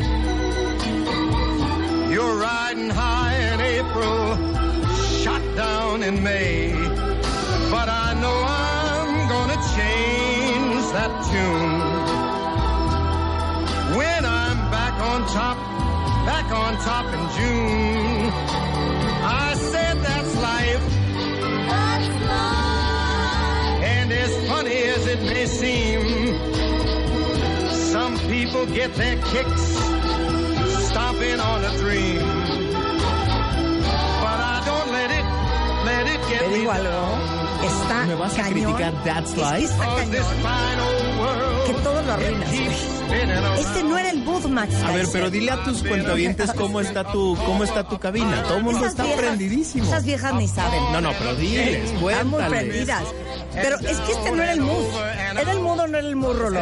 You're 2.14 2.38
riding 2.38 2.90
high 2.90 3.36
in 3.52 3.60
April, 3.60 4.36
shot 5.24 5.42
down 5.56 6.04
in 6.04 6.24
May. 6.24 6.74
But 7.74 7.88
I 7.90 8.14
know 8.22 8.38
I'm 8.48 9.30
gonna 9.34 9.60
change 9.76 10.84
that 10.98 11.12
tune. 11.30 11.80
When 13.98 14.26
I'm 14.26 14.58
back 14.72 14.96
on 15.12 15.20
top, 15.40 15.58
back 16.26 16.48
on 16.52 16.72
top 16.90 17.08
in 17.18 17.24
June. 17.38 18.32
I 19.24 19.54
said 19.56 19.81
people 28.52 28.66
get 28.76 28.94
their 28.96 29.16
kicks 29.32 29.62
stomping 30.90 31.40
on 31.40 31.64
a 31.64 31.78
dream. 31.78 32.20
But 34.24 34.40
I 34.44 34.62
don't 34.66 34.92
let 34.92 35.10
it, 35.12 35.26
let 35.86 36.08
it 36.08 36.20
get 36.30 36.42
Te 36.42 36.48
me 36.50 36.58
digo 36.60 36.72
algo. 36.72 36.84
down. 36.84 37.42
Está 37.64 38.06
¿Me 38.08 38.16
vas 38.16 38.38
a 38.40 38.50
criticar 38.50 38.94
That's 39.04 39.30
Es 39.32 39.36
que 39.36 39.42
Life? 39.42 39.64
está 39.72 39.86
Cause 39.86 40.10
this 40.10 40.28
cañón. 40.44 41.01
Que 41.72 41.82
todo 41.84 42.02
lo 42.02 42.14
arruinas. 42.14 42.50
Este 43.60 43.84
no 43.84 43.98
era 43.98 44.10
el 44.10 44.20
mood, 44.24 44.46
Max. 44.48 44.74
A 44.86 44.92
ver, 44.92 45.06
pero 45.12 45.30
dile 45.30 45.52
a 45.52 45.64
tus 45.64 45.84
cuentavientes 45.84 46.52
cómo 46.54 46.82
está 46.82 47.04
tu, 47.12 47.38
cómo 47.46 47.64
está 47.64 47.88
tu 47.88 48.00
cabina. 48.00 48.44
Todo 48.44 48.58
el 48.58 48.64
mundo 48.64 48.80
Esas 48.80 48.92
está 48.92 49.04
viejas- 49.04 49.22
prendidísimo. 49.22 49.84
Esas 49.86 50.04
viejas 50.06 50.34
ni 50.36 50.48
saben. 50.48 50.82
No, 50.92 51.02
no, 51.02 51.12
pero 51.18 51.36
diles, 51.36 51.92
Están 51.92 52.00
muy 52.28 52.40
cuéntales. 52.40 52.64
prendidas. 52.70 53.04
Pero 53.54 53.80
es 53.80 53.98
que 54.00 54.12
este 54.14 54.32
no 54.32 54.42
era 54.44 54.54
el 54.54 54.62
mood. 54.62 54.86
¿Era 55.40 55.52
el 55.52 55.60
mood 55.60 55.80
o 55.80 55.88
no 55.88 55.98
era 55.98 56.08
el 56.08 56.16
mood, 56.16 56.38
Rolo? 56.38 56.62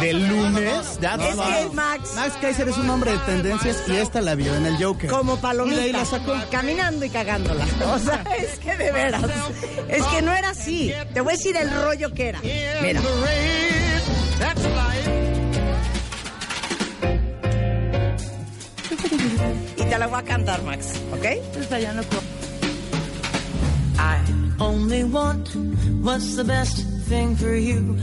Del 0.00 0.28
lunes, 0.28 0.98
That's 1.00 1.22
Es 1.24 1.34
que. 1.36 1.74
Max, 1.74 2.10
Max 2.16 2.34
Kaiser 2.40 2.68
es 2.68 2.76
un 2.78 2.88
hombre 2.90 3.12
de 3.12 3.18
tendencias 3.18 3.82
y 3.88 3.96
esta 3.96 4.20
la 4.20 4.34
vio 4.34 4.54
en 4.54 4.66
el 4.66 4.82
Joker. 4.82 5.10
como 5.10 5.32
Y 5.34 5.36
de 5.36 5.36
ahí 5.36 5.42
palomita, 5.42 5.98
la 5.98 6.04
sacó. 6.04 6.34
caminando 6.50 7.04
y 7.04 7.10
cagándola. 7.10 7.64
O 7.94 7.98
sea, 7.98 8.22
es 8.38 8.58
que 8.58 8.76
de 8.76 8.90
veras. 8.92 9.22
Es 9.88 10.02
que 10.04 10.22
no 10.22 10.32
era 10.32 10.50
así. 10.50 10.92
Te 11.14 11.20
voy 11.20 11.34
a 11.34 11.36
decir 11.36 11.56
el 11.56 11.70
rollo 11.82 12.12
que 12.12 12.28
era. 12.28 12.40
Mira. 12.82 13.00
Y 19.78 19.84
te 19.84 19.98
la 19.98 20.06
voy 20.06 20.20
a 20.20 20.22
cantar, 20.22 20.62
Max. 20.62 21.00
¿Ok? 21.12 21.24
Esta 21.58 21.78
ya 21.78 21.92
no 21.92 22.02
I 23.98 24.18
only 24.60 25.04
want 25.04 25.48
what's 26.02 26.36
the 26.36 26.44
best 26.44 26.84
thing 27.08 27.36
for 27.36 27.54
you, 27.54 27.96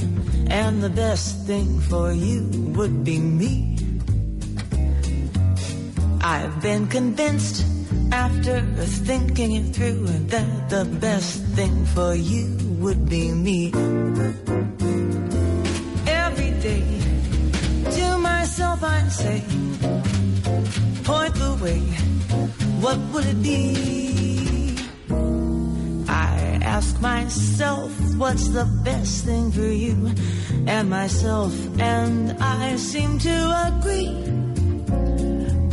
and 0.50 0.82
the 0.82 0.90
best 0.90 1.46
thing 1.46 1.80
for 1.82 2.12
you 2.12 2.50
would 2.76 3.04
be 3.04 3.20
me. 3.20 3.78
I've 6.22 6.62
been 6.62 6.88
convinced 6.88 7.66
after 8.12 8.62
thinking 9.06 9.52
it 9.56 9.76
through 9.76 10.08
that 10.30 10.70
the 10.70 10.86
best 11.00 11.44
thing 11.56 11.86
for 11.86 12.16
you 12.16 12.58
would 12.80 13.08
be 13.08 13.32
me. 13.32 13.72
Every 16.08 16.52
day 16.62 16.84
to 17.92 18.18
myself 18.18 18.84
I 18.84 19.08
say, 19.10 19.44
point 19.82 19.82
the 19.82 19.95
way, 21.66 21.82
what 22.84 22.98
would 23.12 23.26
it 23.26 23.42
be? 23.42 23.64
I 26.08 26.60
ask 26.62 26.92
myself, 27.02 27.90
what's 28.22 28.48
the 28.50 28.68
best 28.84 29.26
thing 29.26 29.52
for 29.52 29.72
you 29.84 29.96
and 30.68 30.90
myself, 30.90 31.54
and 31.80 32.38
I 32.40 32.76
seem 32.92 33.18
to 33.30 33.38
agree 33.70 34.14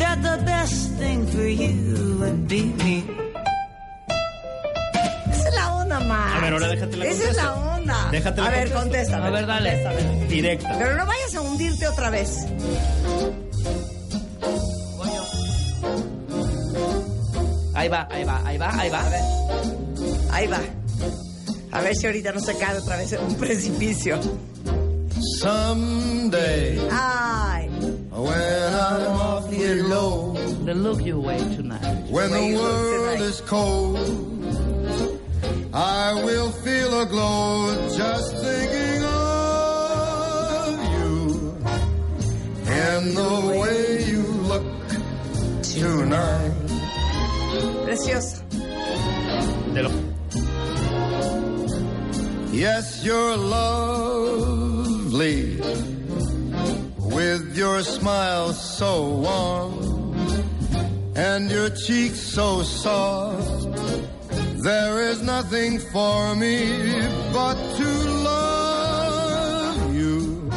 that 0.00 0.16
the 0.28 0.36
best 0.52 0.78
thing 1.00 1.26
for 1.26 1.46
you 1.62 1.76
would 2.20 2.48
be 2.48 2.62
me. 2.84 2.96
Esa 5.32 5.48
es 5.48 5.54
la 5.60 5.66
onda, 5.80 6.00
Max. 6.00 6.36
A 6.36 6.40
ver, 6.40 6.52
ahora 6.54 6.68
déjate 6.68 6.96
la 6.96 7.04
Esa 7.04 7.24
es 7.30 7.36
la 7.36 7.48
onda. 7.76 7.98
Déjate 8.10 8.40
la 8.40 8.46
a 8.46 8.50
ver, 8.50 8.72
contéstame. 8.72 9.26
A 9.26 9.30
ver, 9.30 9.46
dale. 9.46 9.72
Directa. 10.28 10.78
Pero 10.78 10.96
no 10.96 11.04
vayas 11.06 11.34
a 11.34 11.40
hundirte 11.42 11.86
otra 11.86 12.08
vez. 12.10 12.30
Ahí 17.82 17.88
va, 17.88 18.06
ahí 18.12 18.22
va, 18.24 18.40
ahí 18.46 18.58
va, 18.58 18.70
ahí 18.80 18.90
va. 18.90 19.02
Ahí 20.30 20.46
va. 20.46 20.60
A 21.72 21.80
ver 21.80 21.96
si 21.96 22.06
ahorita 22.06 22.30
no 22.30 22.38
se 22.38 22.56
cae 22.56 22.78
otra 22.78 22.96
vez 22.96 23.12
en 23.12 23.24
un 23.24 23.34
precipicio. 23.40 24.20
Someday, 25.40 26.78
Ay. 26.92 27.68
when 28.12 28.74
I'm 28.74 29.20
awfully 29.20 29.82
low, 29.82 30.34
The 30.64 30.74
look 30.74 31.02
you 31.02 31.18
way 31.20 31.38
tonight. 31.38 32.06
when 32.08 32.30
the 32.30 32.54
world 32.54 33.20
is 33.20 33.40
cold, 33.40 33.98
I 35.74 36.22
will 36.24 36.52
feel 36.62 37.00
a 37.00 37.06
glow 37.06 37.66
just 37.96 38.36
thinking 38.36 39.02
of 39.04 40.78
you 40.94 41.56
and 42.68 43.16
the 43.16 43.58
way 43.60 44.04
you 44.04 44.22
look 44.46 44.66
tonight. 45.62 46.52
Preciosa. 47.92 48.36
Te 49.74 49.82
lo- 49.82 49.90
Yes, 52.50 53.04
you're 53.04 53.36
lovely 53.36 54.80
with 57.16 57.54
your 57.54 57.82
smile 57.82 58.54
so 58.54 58.92
warm 59.26 59.74
and 61.16 61.50
your 61.50 61.68
cheeks 61.84 62.20
so 62.20 62.62
soft. 62.62 63.68
There 64.62 65.02
is 65.10 65.20
nothing 65.20 65.78
for 65.92 66.34
me 66.34 66.56
but 67.30 67.56
to 67.78 67.88
love 68.30 69.94
you 69.94 70.50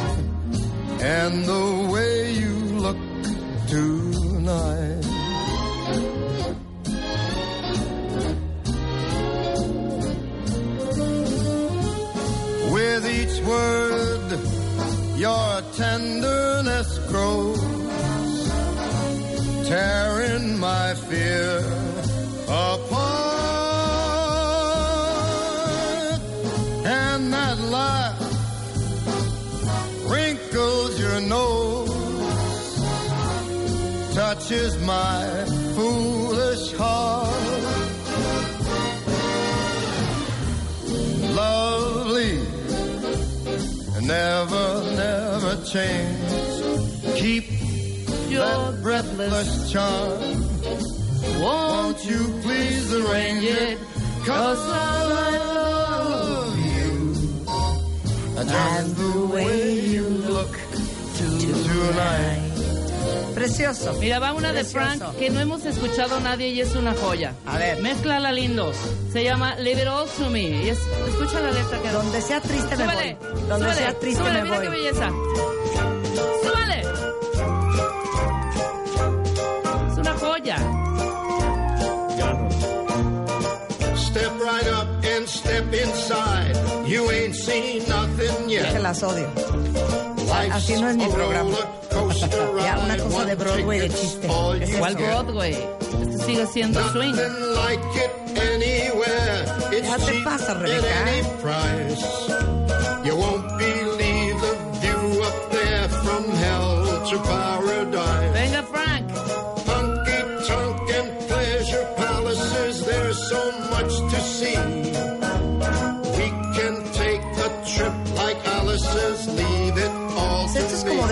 and 1.02 1.44
the 1.44 1.66
way 1.92 2.32
you 2.32 2.54
look 2.86 2.96
tonight. 3.68 4.85
Word, 13.46 14.38
your 15.16 15.62
tenderness 15.72 16.98
grows, 17.10 17.60
tearing 19.68 20.58
my 20.58 20.94
fear 20.94 21.58
apart. 22.48 23.36
And 26.84 27.32
that 27.32 27.58
laugh 27.76 28.20
wrinkles 30.10 30.98
your 30.98 31.20
nose, 31.20 31.90
touches 34.14 34.76
my 34.82 35.44
foolish 35.74 36.72
heart. 36.74 37.25
Never, 44.06 44.82
never 44.94 45.64
change. 45.64 47.18
Keep 47.20 47.44
Your 48.28 48.72
breathless 48.82 49.70
charm. 49.72 50.20
Won't 51.40 52.04
you 52.04 52.40
please 52.42 52.92
arrange 52.92 53.44
it? 53.44 53.78
Cause 54.24 54.62
I 54.68 55.04
love 55.06 56.58
you. 56.58 57.14
Just 58.44 58.96
the 58.96 59.26
way 59.32 59.80
you 59.80 60.08
look 60.08 60.52
tonight. 61.16 62.45
Precioso. 63.46 63.92
Mira, 64.00 64.18
va 64.18 64.32
una 64.32 64.50
Precioso. 64.50 64.78
de 64.78 64.96
Frank 64.98 65.16
que 65.18 65.30
no 65.30 65.38
hemos 65.40 65.64
escuchado 65.64 66.18
nadie 66.20 66.48
y 66.48 66.60
es 66.60 66.74
una 66.74 66.94
joya. 66.94 67.32
A 67.46 67.56
ver. 67.58 67.80
Mézclala 67.80 68.32
lindo. 68.32 68.72
Se 69.12 69.22
llama 69.22 69.54
Leave 69.56 69.82
It 69.82 69.88
All 69.88 70.08
to 70.08 70.30
Me. 70.30 70.42
Y 70.64 70.68
es, 70.70 70.78
escucha 71.08 71.40
la 71.40 71.52
letra 71.52 71.80
que 71.80 71.90
Donde 71.90 72.20
sea 72.22 72.40
triste 72.40 72.76
súbale, 72.76 73.16
me 73.22 73.30
voy. 73.30 73.42
Donde 73.48 73.74
sea 73.74 73.98
triste 74.00 74.22
me 74.24 74.42
mira. 74.42 74.60
Qué 74.60 74.68
belleza. 74.68 75.08
Súbale. 76.42 76.80
Es 79.92 79.98
una 79.98 80.14
joya. 80.14 80.56
Step 83.96 84.32
right 84.40 84.66
up 84.72 84.88
and 85.16 85.28
step 85.28 85.72
inside. 85.72 86.56
You 86.88 87.08
ain't 87.10 87.34
seen 87.36 87.84
nothing 87.88 88.48
yet. 88.48 88.72
Que 88.72 88.78
las 88.80 89.02
odio. 89.04 89.28
Así 90.52 90.74
no 90.80 90.88
es 90.88 90.96
mi 90.96 91.06
programa. 91.06 91.56
Ya, 92.62 92.78
una 92.78 92.96
cosa 92.98 93.24
de 93.24 93.34
Broadway 93.36 93.78
de 93.80 93.88
chiste. 93.90 94.28
¿Cuál. 94.78 94.94
Broadway? 94.96 95.56
Este 96.02 96.18
sigue 96.24 96.46
siendo 96.46 96.80
swing. 96.92 97.14
Nothing 97.14 97.54
like 97.54 97.84
it 97.96 98.10
anywhere. 98.38 99.44
It's 99.72 99.88
Ya 99.88 99.96
te 99.98 100.22
pasa, 100.24 100.52
at 100.52 100.58
Rebeca. 100.58 101.08
any 101.08 101.22
price. 101.42 102.04
You 103.04 103.16
won't 103.16 103.58
believe 103.58 104.40
the 104.40 104.56
view 104.80 105.22
up 105.22 105.50
there 105.52 105.88
from 105.88 106.24
hell 106.36 107.04
to. 107.10 107.16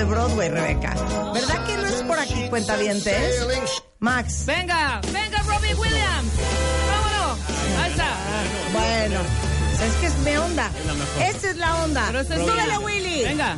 De 0.04 0.10
Broadway, 0.10 0.48
Rebeca. 0.48 0.94
¿Verdad 1.32 1.66
que 1.66 1.76
no 1.76 1.86
es 1.86 2.02
por 2.02 2.18
aquí, 2.18 2.48
cuentavientes? 2.48 3.46
Max. 4.00 4.44
Venga, 4.46 5.00
venga, 5.12 5.42
Robbie 5.42 5.74
Williams. 5.74 6.32
Vámonos. 6.90 7.38
Ahí 7.80 7.90
está. 7.90 8.08
Bueno, 8.72 9.20
es 9.82 9.94
que 9.94 10.06
es 10.06 10.18
mi 10.18 10.36
onda. 10.36 10.70
Esta 11.20 11.50
es 11.50 11.56
la 11.56 11.84
onda. 11.84 12.04
Pero 12.06 12.20
ese 12.20 12.34
es 12.34 12.40
Súbele. 12.40 12.78
Willy. 12.78 13.24
Venga. 13.24 13.56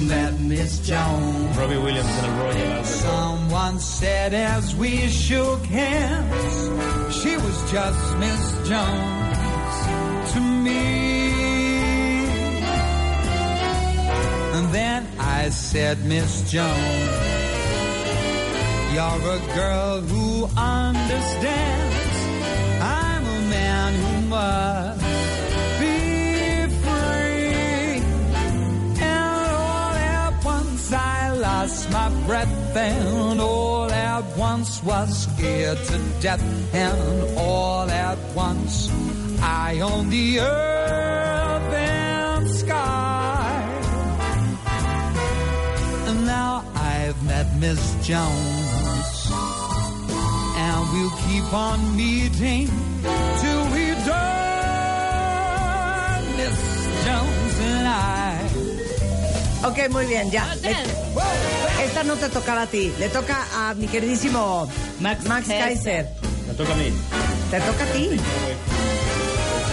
Met 0.00 0.32
Miss 0.40 0.80
Jones. 0.86 1.56
Robbie 1.56 1.78
Williams 1.78 2.10
en 2.18 2.24
el 2.24 2.36
Royal. 2.38 2.84
Someone 2.84 3.80
said 3.80 4.34
as 4.34 4.74
we 4.76 5.08
shook 5.08 5.64
hands, 5.66 7.14
she 7.14 7.36
was 7.36 7.70
just 7.70 8.16
Miss 8.18 8.68
Jones 8.68 10.32
to 10.32 10.40
me. 10.40 10.93
And 14.54 14.68
then 14.72 15.04
I 15.18 15.48
said, 15.48 16.04
Miss 16.04 16.48
Jones, 16.48 17.10
you're 18.94 19.22
a 19.36 19.40
girl 19.52 20.00
who 20.00 20.44
understands. 20.56 22.16
I'm 22.80 23.24
a 23.26 23.40
man 23.50 23.90
who 24.02 24.28
must 24.28 25.00
be 25.80 25.96
free. 26.84 27.98
And 29.02 29.50
all 29.50 29.94
at 30.22 30.44
once 30.44 30.92
I 30.92 31.30
lost 31.32 31.90
my 31.90 32.08
breath, 32.26 32.76
and 32.76 33.40
all 33.40 33.90
at 33.90 34.36
once 34.36 34.84
was 34.84 35.26
scared 35.26 35.78
to 35.78 35.98
death, 36.20 36.44
and 36.72 37.36
all 37.36 37.90
at 37.90 38.18
once 38.36 38.88
I 39.42 39.80
owned 39.80 40.12
the 40.12 40.38
earth 40.38 41.43
met 47.26 47.46
Miss 47.58 47.80
Jones, 48.06 49.30
and 50.56 50.92
we'll 50.92 51.10
keep 51.28 51.52
on 51.52 51.96
meeting 51.96 52.68
till 53.40 53.64
we 53.72 53.94
die, 54.04 54.14
Miss 56.36 56.58
Jones 57.04 57.60
and 57.60 57.86
I. 57.88 58.38
Ok, 59.66 59.88
muy 59.90 60.06
bien, 60.06 60.30
ya. 60.30 60.44
Le- 60.62 60.76
esta 61.84 62.02
no 62.04 62.14
te 62.16 62.28
tocará 62.28 62.62
a 62.62 62.66
ti, 62.66 62.92
le 62.98 63.08
toca 63.08 63.46
a 63.56 63.74
mi 63.74 63.86
queridísimo 63.88 64.68
Max, 65.00 65.24
Kaiser. 65.46 66.08
Me 66.46 66.54
toca 66.54 66.72
a 66.72 66.76
mí. 66.76 66.92
Te 67.50 67.60
toca 67.60 67.84
a 67.84 67.86
ti. 67.92 68.10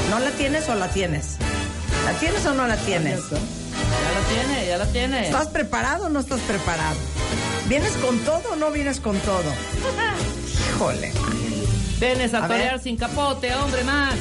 ¿No 0.10 0.20
la 0.20 0.32
tienes 0.32 0.68
o 0.70 0.76
la 0.76 0.88
tienes? 0.90 1.38
¿La 2.06 2.14
tienes 2.20 2.46
o 2.46 2.54
no 2.54 2.68
la 2.68 2.76
tienes? 2.78 3.20
Ya 3.30 3.38
la 3.38 4.22
tiene, 4.30 4.68
ya 4.68 4.78
la 4.78 4.86
tiene. 4.88 5.26
¿Estás 5.26 5.48
preparado 5.48 6.06
o 6.06 6.10
no 6.10 6.20
estás 6.22 6.40
preparado? 6.42 6.96
¿Vienes 7.68 7.94
con 7.98 8.18
todo 8.20 8.54
o 8.54 8.56
no 8.56 8.72
vienes 8.72 9.00
con 9.00 9.18
todo? 9.20 9.52
Híjole. 10.76 11.12
Vienes 12.00 12.34
a, 12.34 12.46
A 12.46 12.48
ver. 12.48 12.58
torear 12.62 12.80
sin 12.80 12.98
capote, 12.98 13.54
hombre, 13.54 13.84
más. 13.84 14.16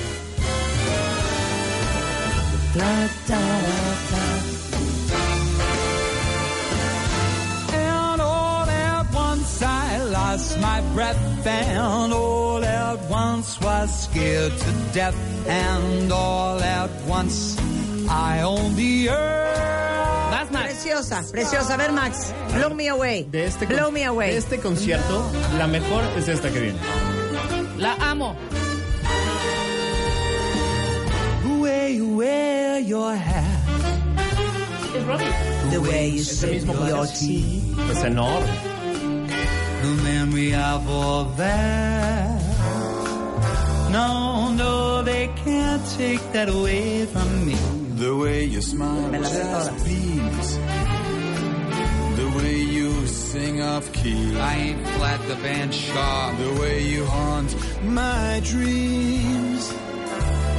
And 7.73 8.21
all 8.21 8.69
at 8.69 9.07
once 9.15 9.63
I 9.63 9.99
lost 10.05 10.59
my 10.61 10.81
breath, 10.95 11.47
and 11.47 12.13
all 12.13 12.65
at 12.65 12.99
once 13.11 13.61
was 13.61 14.05
scared 14.05 14.53
to 14.57 14.73
death, 14.93 15.17
and 15.49 16.11
all 16.13 16.61
at 16.61 16.91
once 17.07 17.57
I 18.09 18.43
owned 18.43 18.77
the 18.77 19.11
earth. 19.11 20.10
Max. 20.51 20.65
Preciosa, 20.73 21.23
preciosa. 21.31 21.75
A 21.75 21.77
ver, 21.77 21.93
Max, 21.93 22.33
blow 22.55 22.75
me 22.75 22.89
away. 22.89 23.25
De 23.31 23.45
este, 23.47 23.67
con- 23.67 23.77
blow 23.77 23.91
me 23.91 24.05
away. 24.05 24.31
de 24.33 24.39
este 24.39 24.59
concierto, 24.61 25.25
la 25.59 25.67
mejor 25.67 26.03
es 26.17 26.29
esta 26.29 26.51
que 26.51 26.61
viene. 26.61 26.79
La 27.79 27.95
amo. 28.01 28.37
The 31.43 31.49
way 31.61 31.97
you 31.97 32.17
wear 32.17 32.81
your 32.81 33.15
hat, 33.15 33.45
Es 34.97 35.05
Robbie. 35.07 35.25
The 35.71 35.79
way 35.79 36.11
you 36.11 36.21
Ese 36.21 36.37
sip 36.41 36.51
mismo 36.51 36.75
your 36.89 37.07
tea. 37.07 37.63
Es 37.91 38.03
enorme. 38.05 38.47
the 39.83 40.03
memory 40.03 40.55
of 40.55 40.87
all 40.89 41.25
that. 41.37 42.41
No, 43.91 44.51
no, 44.53 45.03
they 45.03 45.29
can't 45.45 45.83
take 45.97 46.21
that 46.33 46.49
away 46.49 47.07
from 47.07 47.47
me. 47.47 47.57
The 48.01 48.17
way 48.17 48.45
you 48.45 48.63
smile 48.63 49.11
Me 49.11 49.19
las 49.19 49.31
sé 49.31 49.43
just 49.43 49.85
beams. 49.85 50.49
The 52.17 52.29
way 52.39 52.57
you 52.77 53.07
sing 53.07 53.61
off 53.61 53.93
key. 53.93 54.41
I 54.41 54.55
ain't 54.65 54.89
flat 54.97 55.21
the 55.29 55.35
band 55.45 55.75
sharp. 55.75 56.39
The 56.39 56.53
way 56.63 56.77
you 56.93 57.05
haunt 57.05 57.55
my 57.85 58.41
dreams. 58.43 59.63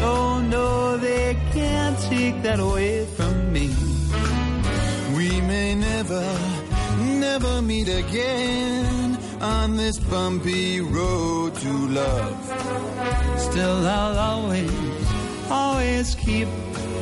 Oh 0.04 0.40
no, 0.56 0.98
they 0.98 1.36
can't 1.52 1.98
take 2.14 2.44
that 2.44 2.60
away 2.60 3.06
from 3.18 3.52
me. 3.52 3.74
We 5.18 5.42
may 5.42 5.74
never, 5.74 6.28
never 7.26 7.64
meet 7.64 7.90
again 7.90 9.18
on 9.42 9.78
this 9.78 9.98
bumpy 9.98 10.80
road 10.80 11.56
to 11.56 11.72
love. 12.02 12.36
Still, 13.40 13.88
I'll 13.98 14.20
always, 14.30 14.72
always 15.50 16.14
keep 16.14 16.48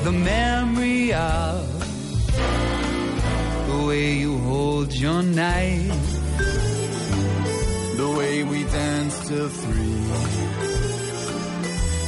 the 0.03 0.12
memory 0.12 1.13
of 1.13 1.67
the 3.67 3.85
way 3.88 4.13
you 4.13 4.38
hold 4.39 4.93
your 4.93 5.21
knife. 5.21 6.15
The 7.97 8.15
way 8.17 8.43
we 8.43 8.63
danced 8.63 9.27
till 9.27 9.49
three. 9.49 9.99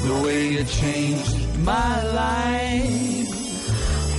The 0.07 0.21
way 0.23 0.47
you 0.53 0.63
changed 0.63 1.59
my 1.59 2.03
life. 2.03 3.31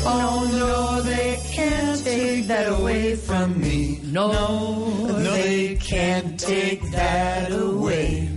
Oh 0.04 0.48
no, 0.52 1.02
they 1.02 1.38
can't 1.52 2.04
take 2.04 2.46
that 2.48 2.66
away 2.78 3.14
from 3.16 3.61
me. 3.61 4.00
No. 4.04 4.32
No, 4.32 5.20
they 5.20 5.76
can't 5.76 6.38
take 6.38 6.82
that 6.90 7.52
away 7.52 8.28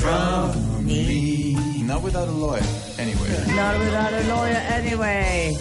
from 0.00 0.86
me. 0.86 1.56
Not 1.82 2.02
without 2.02 2.28
a 2.28 2.32
lawyer, 2.32 2.62
anyway. 2.62 2.73
Not 3.54 3.78
without 3.78 4.12
a 4.12 4.22
lawyer 4.28 4.62
anyway. 4.72 5.56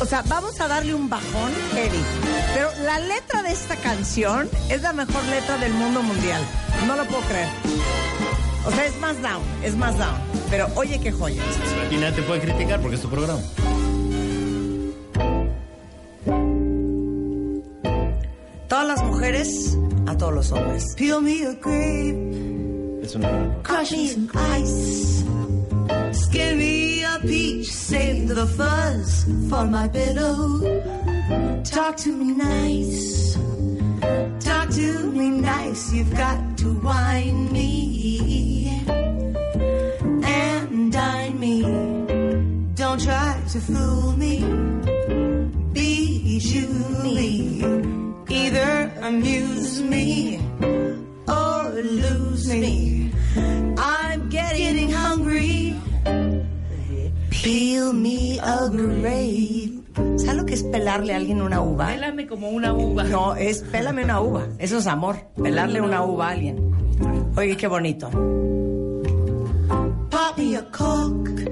O 0.00 0.04
sea, 0.06 0.22
vamos 0.28 0.60
a 0.60 0.68
darle 0.68 0.94
un 0.94 1.08
bajón, 1.08 1.52
Eddie. 1.76 2.02
Pero 2.54 2.70
la 2.84 2.98
letra 3.00 3.42
de 3.42 3.52
esta 3.52 3.76
canción 3.76 4.48
es 4.70 4.80
la 4.82 4.92
mejor 4.92 5.22
letra 5.24 5.58
del 5.58 5.72
mundo 5.74 6.02
mundial. 6.02 6.40
No 6.86 6.96
lo 6.96 7.04
puedo 7.04 7.20
creer. 7.22 7.48
O 8.64 8.70
sea, 8.70 8.86
es 8.86 8.96
más 9.00 9.20
down, 9.20 9.42
es 9.62 9.76
más 9.76 9.98
down. 9.98 10.16
Pero 10.50 10.68
oye 10.76 11.00
qué 11.00 11.12
joya. 11.12 11.42
Y 11.90 11.96
nadie 11.96 12.16
te 12.16 12.22
puede 12.22 12.40
criticar 12.40 12.80
porque 12.80 12.96
es 12.96 13.02
tu 13.02 13.10
programa. 13.10 13.40
Todas 18.68 18.86
las 18.86 19.02
mujeres, 19.02 19.76
a 20.06 20.16
todos 20.16 20.34
los 20.34 20.52
hombres. 20.52 20.94
Peel 20.96 21.22
me 21.22 21.46
a 21.46 21.52
grape, 21.52 22.47
Crush 23.08 23.92
me 23.92 24.06
some 24.08 24.30
ice. 24.34 25.24
Me 26.56 27.04
a 27.04 27.18
peach, 27.20 27.70
save 27.70 28.28
the 28.28 28.46
fuzz 28.46 29.24
for 29.48 29.64
my 29.64 29.88
pillow. 29.88 31.62
Talk 31.64 31.96
to 31.98 32.12
me 32.16 32.32
nice, 32.32 33.34
talk 34.40 34.70
to 34.70 35.10
me 35.12 35.30
nice. 35.30 35.92
You've 35.92 36.14
got 36.16 36.58
to 36.58 36.80
wine 36.80 37.52
me 37.52 38.82
and 40.24 40.92
dine 40.92 41.40
me. 41.40 41.62
Don't 42.74 43.00
try 43.00 43.40
to 43.52 43.60
fool 43.60 44.12
me, 44.16 44.40
bijou 45.72 46.68
me. 47.04 47.62
Either 48.28 48.92
amuse 49.02 49.80
me 49.82 50.40
or 51.26 51.70
lose 51.70 52.48
me. 52.48 52.97
Peel 57.78 57.92
me 57.92 58.38
a 58.40 58.68
grape. 58.68 59.78
¿Sabes 60.16 60.36
lo 60.36 60.46
que 60.46 60.54
es 60.54 60.62
pelarle 60.64 61.12
a 61.12 61.16
alguien 61.16 61.42
una 61.42 61.60
uva? 61.60 61.86
Pélame 61.88 62.26
como 62.26 62.50
una 62.50 62.72
uva. 62.72 63.04
No, 63.04 63.36
es 63.36 63.62
pélame 63.62 64.04
una 64.04 64.20
uva. 64.20 64.46
Eso 64.58 64.78
es 64.78 64.86
amor. 64.86 65.16
Pelarle 65.42 65.80
una 65.80 66.04
uva 66.04 66.28
a 66.28 66.30
alguien. 66.30 66.56
Oye, 67.36 67.56
qué 67.56 67.66
bonito. 67.68 68.10
Pop 70.10 70.38
me 70.38 70.56
a 70.56 70.62
Coke, 70.70 71.44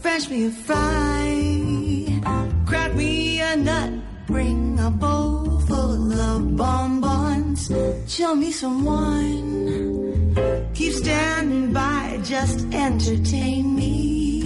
French 0.00 0.28
me 0.30 0.46
a 0.46 0.50
fry, 0.50 2.20
crack 2.66 2.94
me 2.94 3.40
a 3.40 3.56
nut, 3.56 3.90
bring 4.26 4.78
a 4.78 4.90
bowl 4.90 5.60
full 5.66 6.12
of 6.12 6.56
bonbons, 6.56 7.72
show 8.06 8.34
me 8.34 8.52
some 8.52 8.84
wine, 8.84 10.34
keep 10.74 10.92
standing 10.92 11.72
by, 11.72 12.20
just 12.22 12.66
entertain 12.72 13.74
me, 13.74 14.41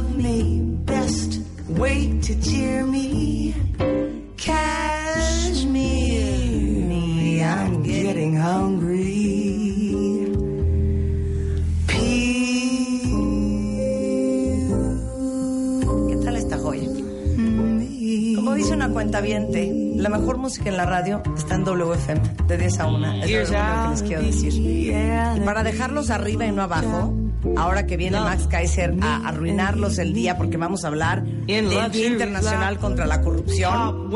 love 0.00 0.16
me, 0.16 0.60
best 0.84 1.40
way 1.68 2.18
to 2.20 2.40
cheer 2.40 2.84
me. 2.84 3.54
Cashmere, 4.36 5.76
me, 6.88 7.42
I'm 7.44 7.82
getting 7.82 8.36
hungry. 8.36 8.98
¿Qué 16.08 16.16
tal 16.24 16.36
esta 16.36 16.58
joya? 16.58 16.88
Como 18.36 18.54
dice 18.54 18.74
una 18.74 18.88
cuenta 18.88 19.20
la 19.20 20.08
mejor 20.08 20.38
música 20.38 20.70
en 20.70 20.76
la 20.78 20.86
radio 20.86 21.22
está 21.36 21.56
en 21.56 21.64
WFM, 21.64 22.20
de 22.46 22.56
10 22.56 22.80
a 22.80 22.86
1. 22.86 23.12
Es 23.24 23.50
lo 23.50 23.56
que 23.56 23.90
les 23.90 24.02
quiero 24.02 24.22
decir. 24.22 24.52
Y 24.54 25.40
para 25.44 25.62
dejarlos 25.62 26.10
arriba 26.10 26.46
y 26.46 26.52
no 26.52 26.62
abajo, 26.62 27.19
ahora 27.56 27.86
que 27.86 27.96
viene 27.96 28.18
Max 28.20 28.46
Kaiser 28.48 28.94
a 29.00 29.28
arruinarlos 29.28 29.98
el 29.98 30.12
día 30.12 30.36
porque 30.36 30.56
vamos 30.56 30.84
a 30.84 30.88
hablar 30.88 31.24
del 31.24 31.68
Día 31.92 32.06
Internacional 32.08 32.78
contra 32.78 33.06
la 33.06 33.20
Corrupción. 33.22 34.10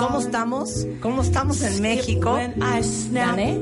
¿Cómo 0.00 0.20
estamos? 0.20 0.86
¿Cómo 1.00 1.22
estamos 1.22 1.62
en 1.62 1.82
México? 1.82 2.38
¿Gané? 3.26 3.58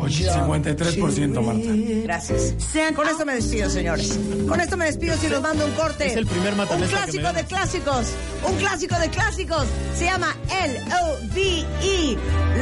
When 0.00 0.10
I 0.10 0.14
say 0.14 0.24
do 0.24 0.30
it. 0.30 1.14
53%, 1.14 1.42
Marta. 1.42 2.02
Gracias. 2.04 2.54
Con 2.94 3.08
esto 3.08 3.26
me 3.26 3.34
despido, 3.34 3.70
señores. 3.70 4.18
Con 4.48 4.60
esto 4.60 4.76
me 4.76 4.86
despido 4.86 5.16
si 5.16 5.28
los 5.28 5.42
mando 5.42 5.66
un 5.66 5.72
corte. 5.72 6.06
Es 6.06 6.16
el 6.16 6.26
primer 6.26 6.52
Un 6.52 6.58
matamesta 6.58 7.06
que 7.06 7.12
me 7.12 7.20
clásico 7.20 7.32
de 7.32 7.44
clásicos. 7.44 8.12
Un 8.48 8.56
clásico 8.56 8.98
de 8.98 9.10
clásicos. 9.10 9.66
Se 9.94 10.04
llama 10.06 10.36
L-O-V-E. 10.50 12.16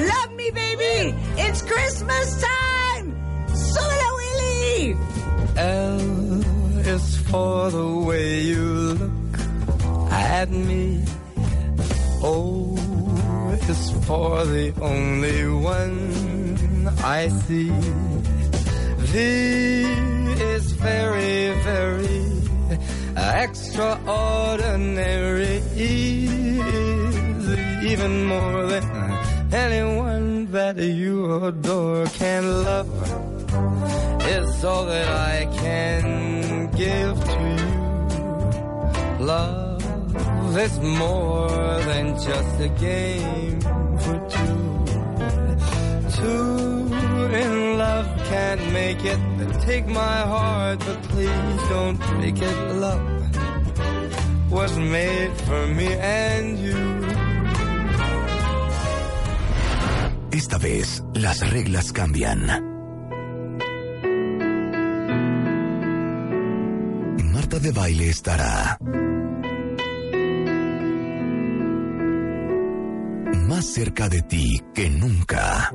Love 0.07 0.31
me, 0.37 0.51
baby. 0.51 1.15
It's 1.37 1.63
Christmas 1.63 2.39
time. 2.41 3.15
¡Súbela, 3.49 4.09
Willy! 4.17 4.97
L 5.57 6.95
is 6.95 7.17
for 7.31 7.71
the 7.71 8.07
way 8.07 8.43
you 8.43 8.95
look 8.95 9.39
at 10.11 10.51
me. 10.51 11.05
O 12.23 12.79
is 13.69 13.91
for 14.07 14.45
the 14.47 14.73
only 14.81 15.47
one 15.47 16.38
I 16.87 17.29
see. 17.29 17.71
V 19.11 19.13
is 20.55 20.73
very, 20.73 21.53
very 21.63 22.25
extraordinary. 23.17 25.63
Even 27.91 28.25
more 28.27 28.67
than 28.67 28.85
anyone 29.53 30.47
that 30.53 30.77
you 30.77 31.45
adore 31.45 32.05
can 32.07 32.65
love. 32.65 32.89
It's 34.23 34.65
all 34.65 34.85
that 34.87 35.09
I 35.09 35.47
can 35.63 36.71
give 36.73 37.25
to 37.25 37.41
you. 37.59 37.79
Love 39.25 40.57
is 40.57 40.79
more 40.81 41.49
than 41.91 42.15
just 42.21 42.61
a 42.61 42.69
game 42.69 43.61
for 44.03 44.19
two. 44.29 44.85
Two 46.17 46.58
can't 48.29 48.73
make 48.73 49.05
it. 49.05 49.21
Take 49.67 49.87
my 49.87 50.19
heart, 50.35 50.79
but 50.87 51.03
please 51.11 51.61
don't 51.69 51.99
break 52.11 52.37
it. 52.41 52.59
Love 52.77 53.19
was 54.51 54.79
made 54.79 55.33
for 55.47 55.67
me 55.69 55.89
and 55.95 56.59
you. 56.59 56.79
Esta 60.33 60.59
vez, 60.59 61.03
las 61.15 61.51
reglas 61.51 61.93
cambian. 61.93 62.41
Marta 67.33 67.59
de 67.61 67.73
Baile 67.73 68.09
estará 68.09 68.79
más 73.49 73.65
cerca 73.65 74.09
de 74.09 74.23
ti 74.23 74.63
que 74.75 74.91
nunca. 74.91 75.73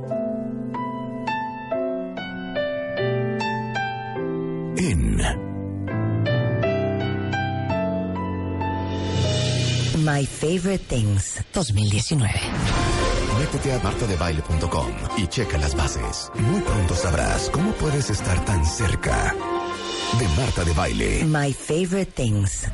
My 9.96 10.26
Favorite 10.26 10.84
Things 10.86 11.42
2019. 11.54 12.28
Métete 13.38 13.72
a 13.72 13.78
martadebaile.com 13.78 14.88
y 15.16 15.26
checa 15.26 15.56
las 15.56 15.74
bases. 15.74 16.30
Muy 16.34 16.60
pronto 16.60 16.94
sabrás 16.94 17.48
cómo 17.50 17.72
puedes 17.72 18.10
estar 18.10 18.44
tan 18.44 18.66
cerca 18.66 19.34
de 20.18 20.28
Marta 20.36 20.64
de 20.64 20.72
Baile. 20.74 21.24
My 21.24 21.54
Favorite 21.54 22.12
Things 22.12 22.68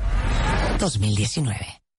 2019. 0.80 1.69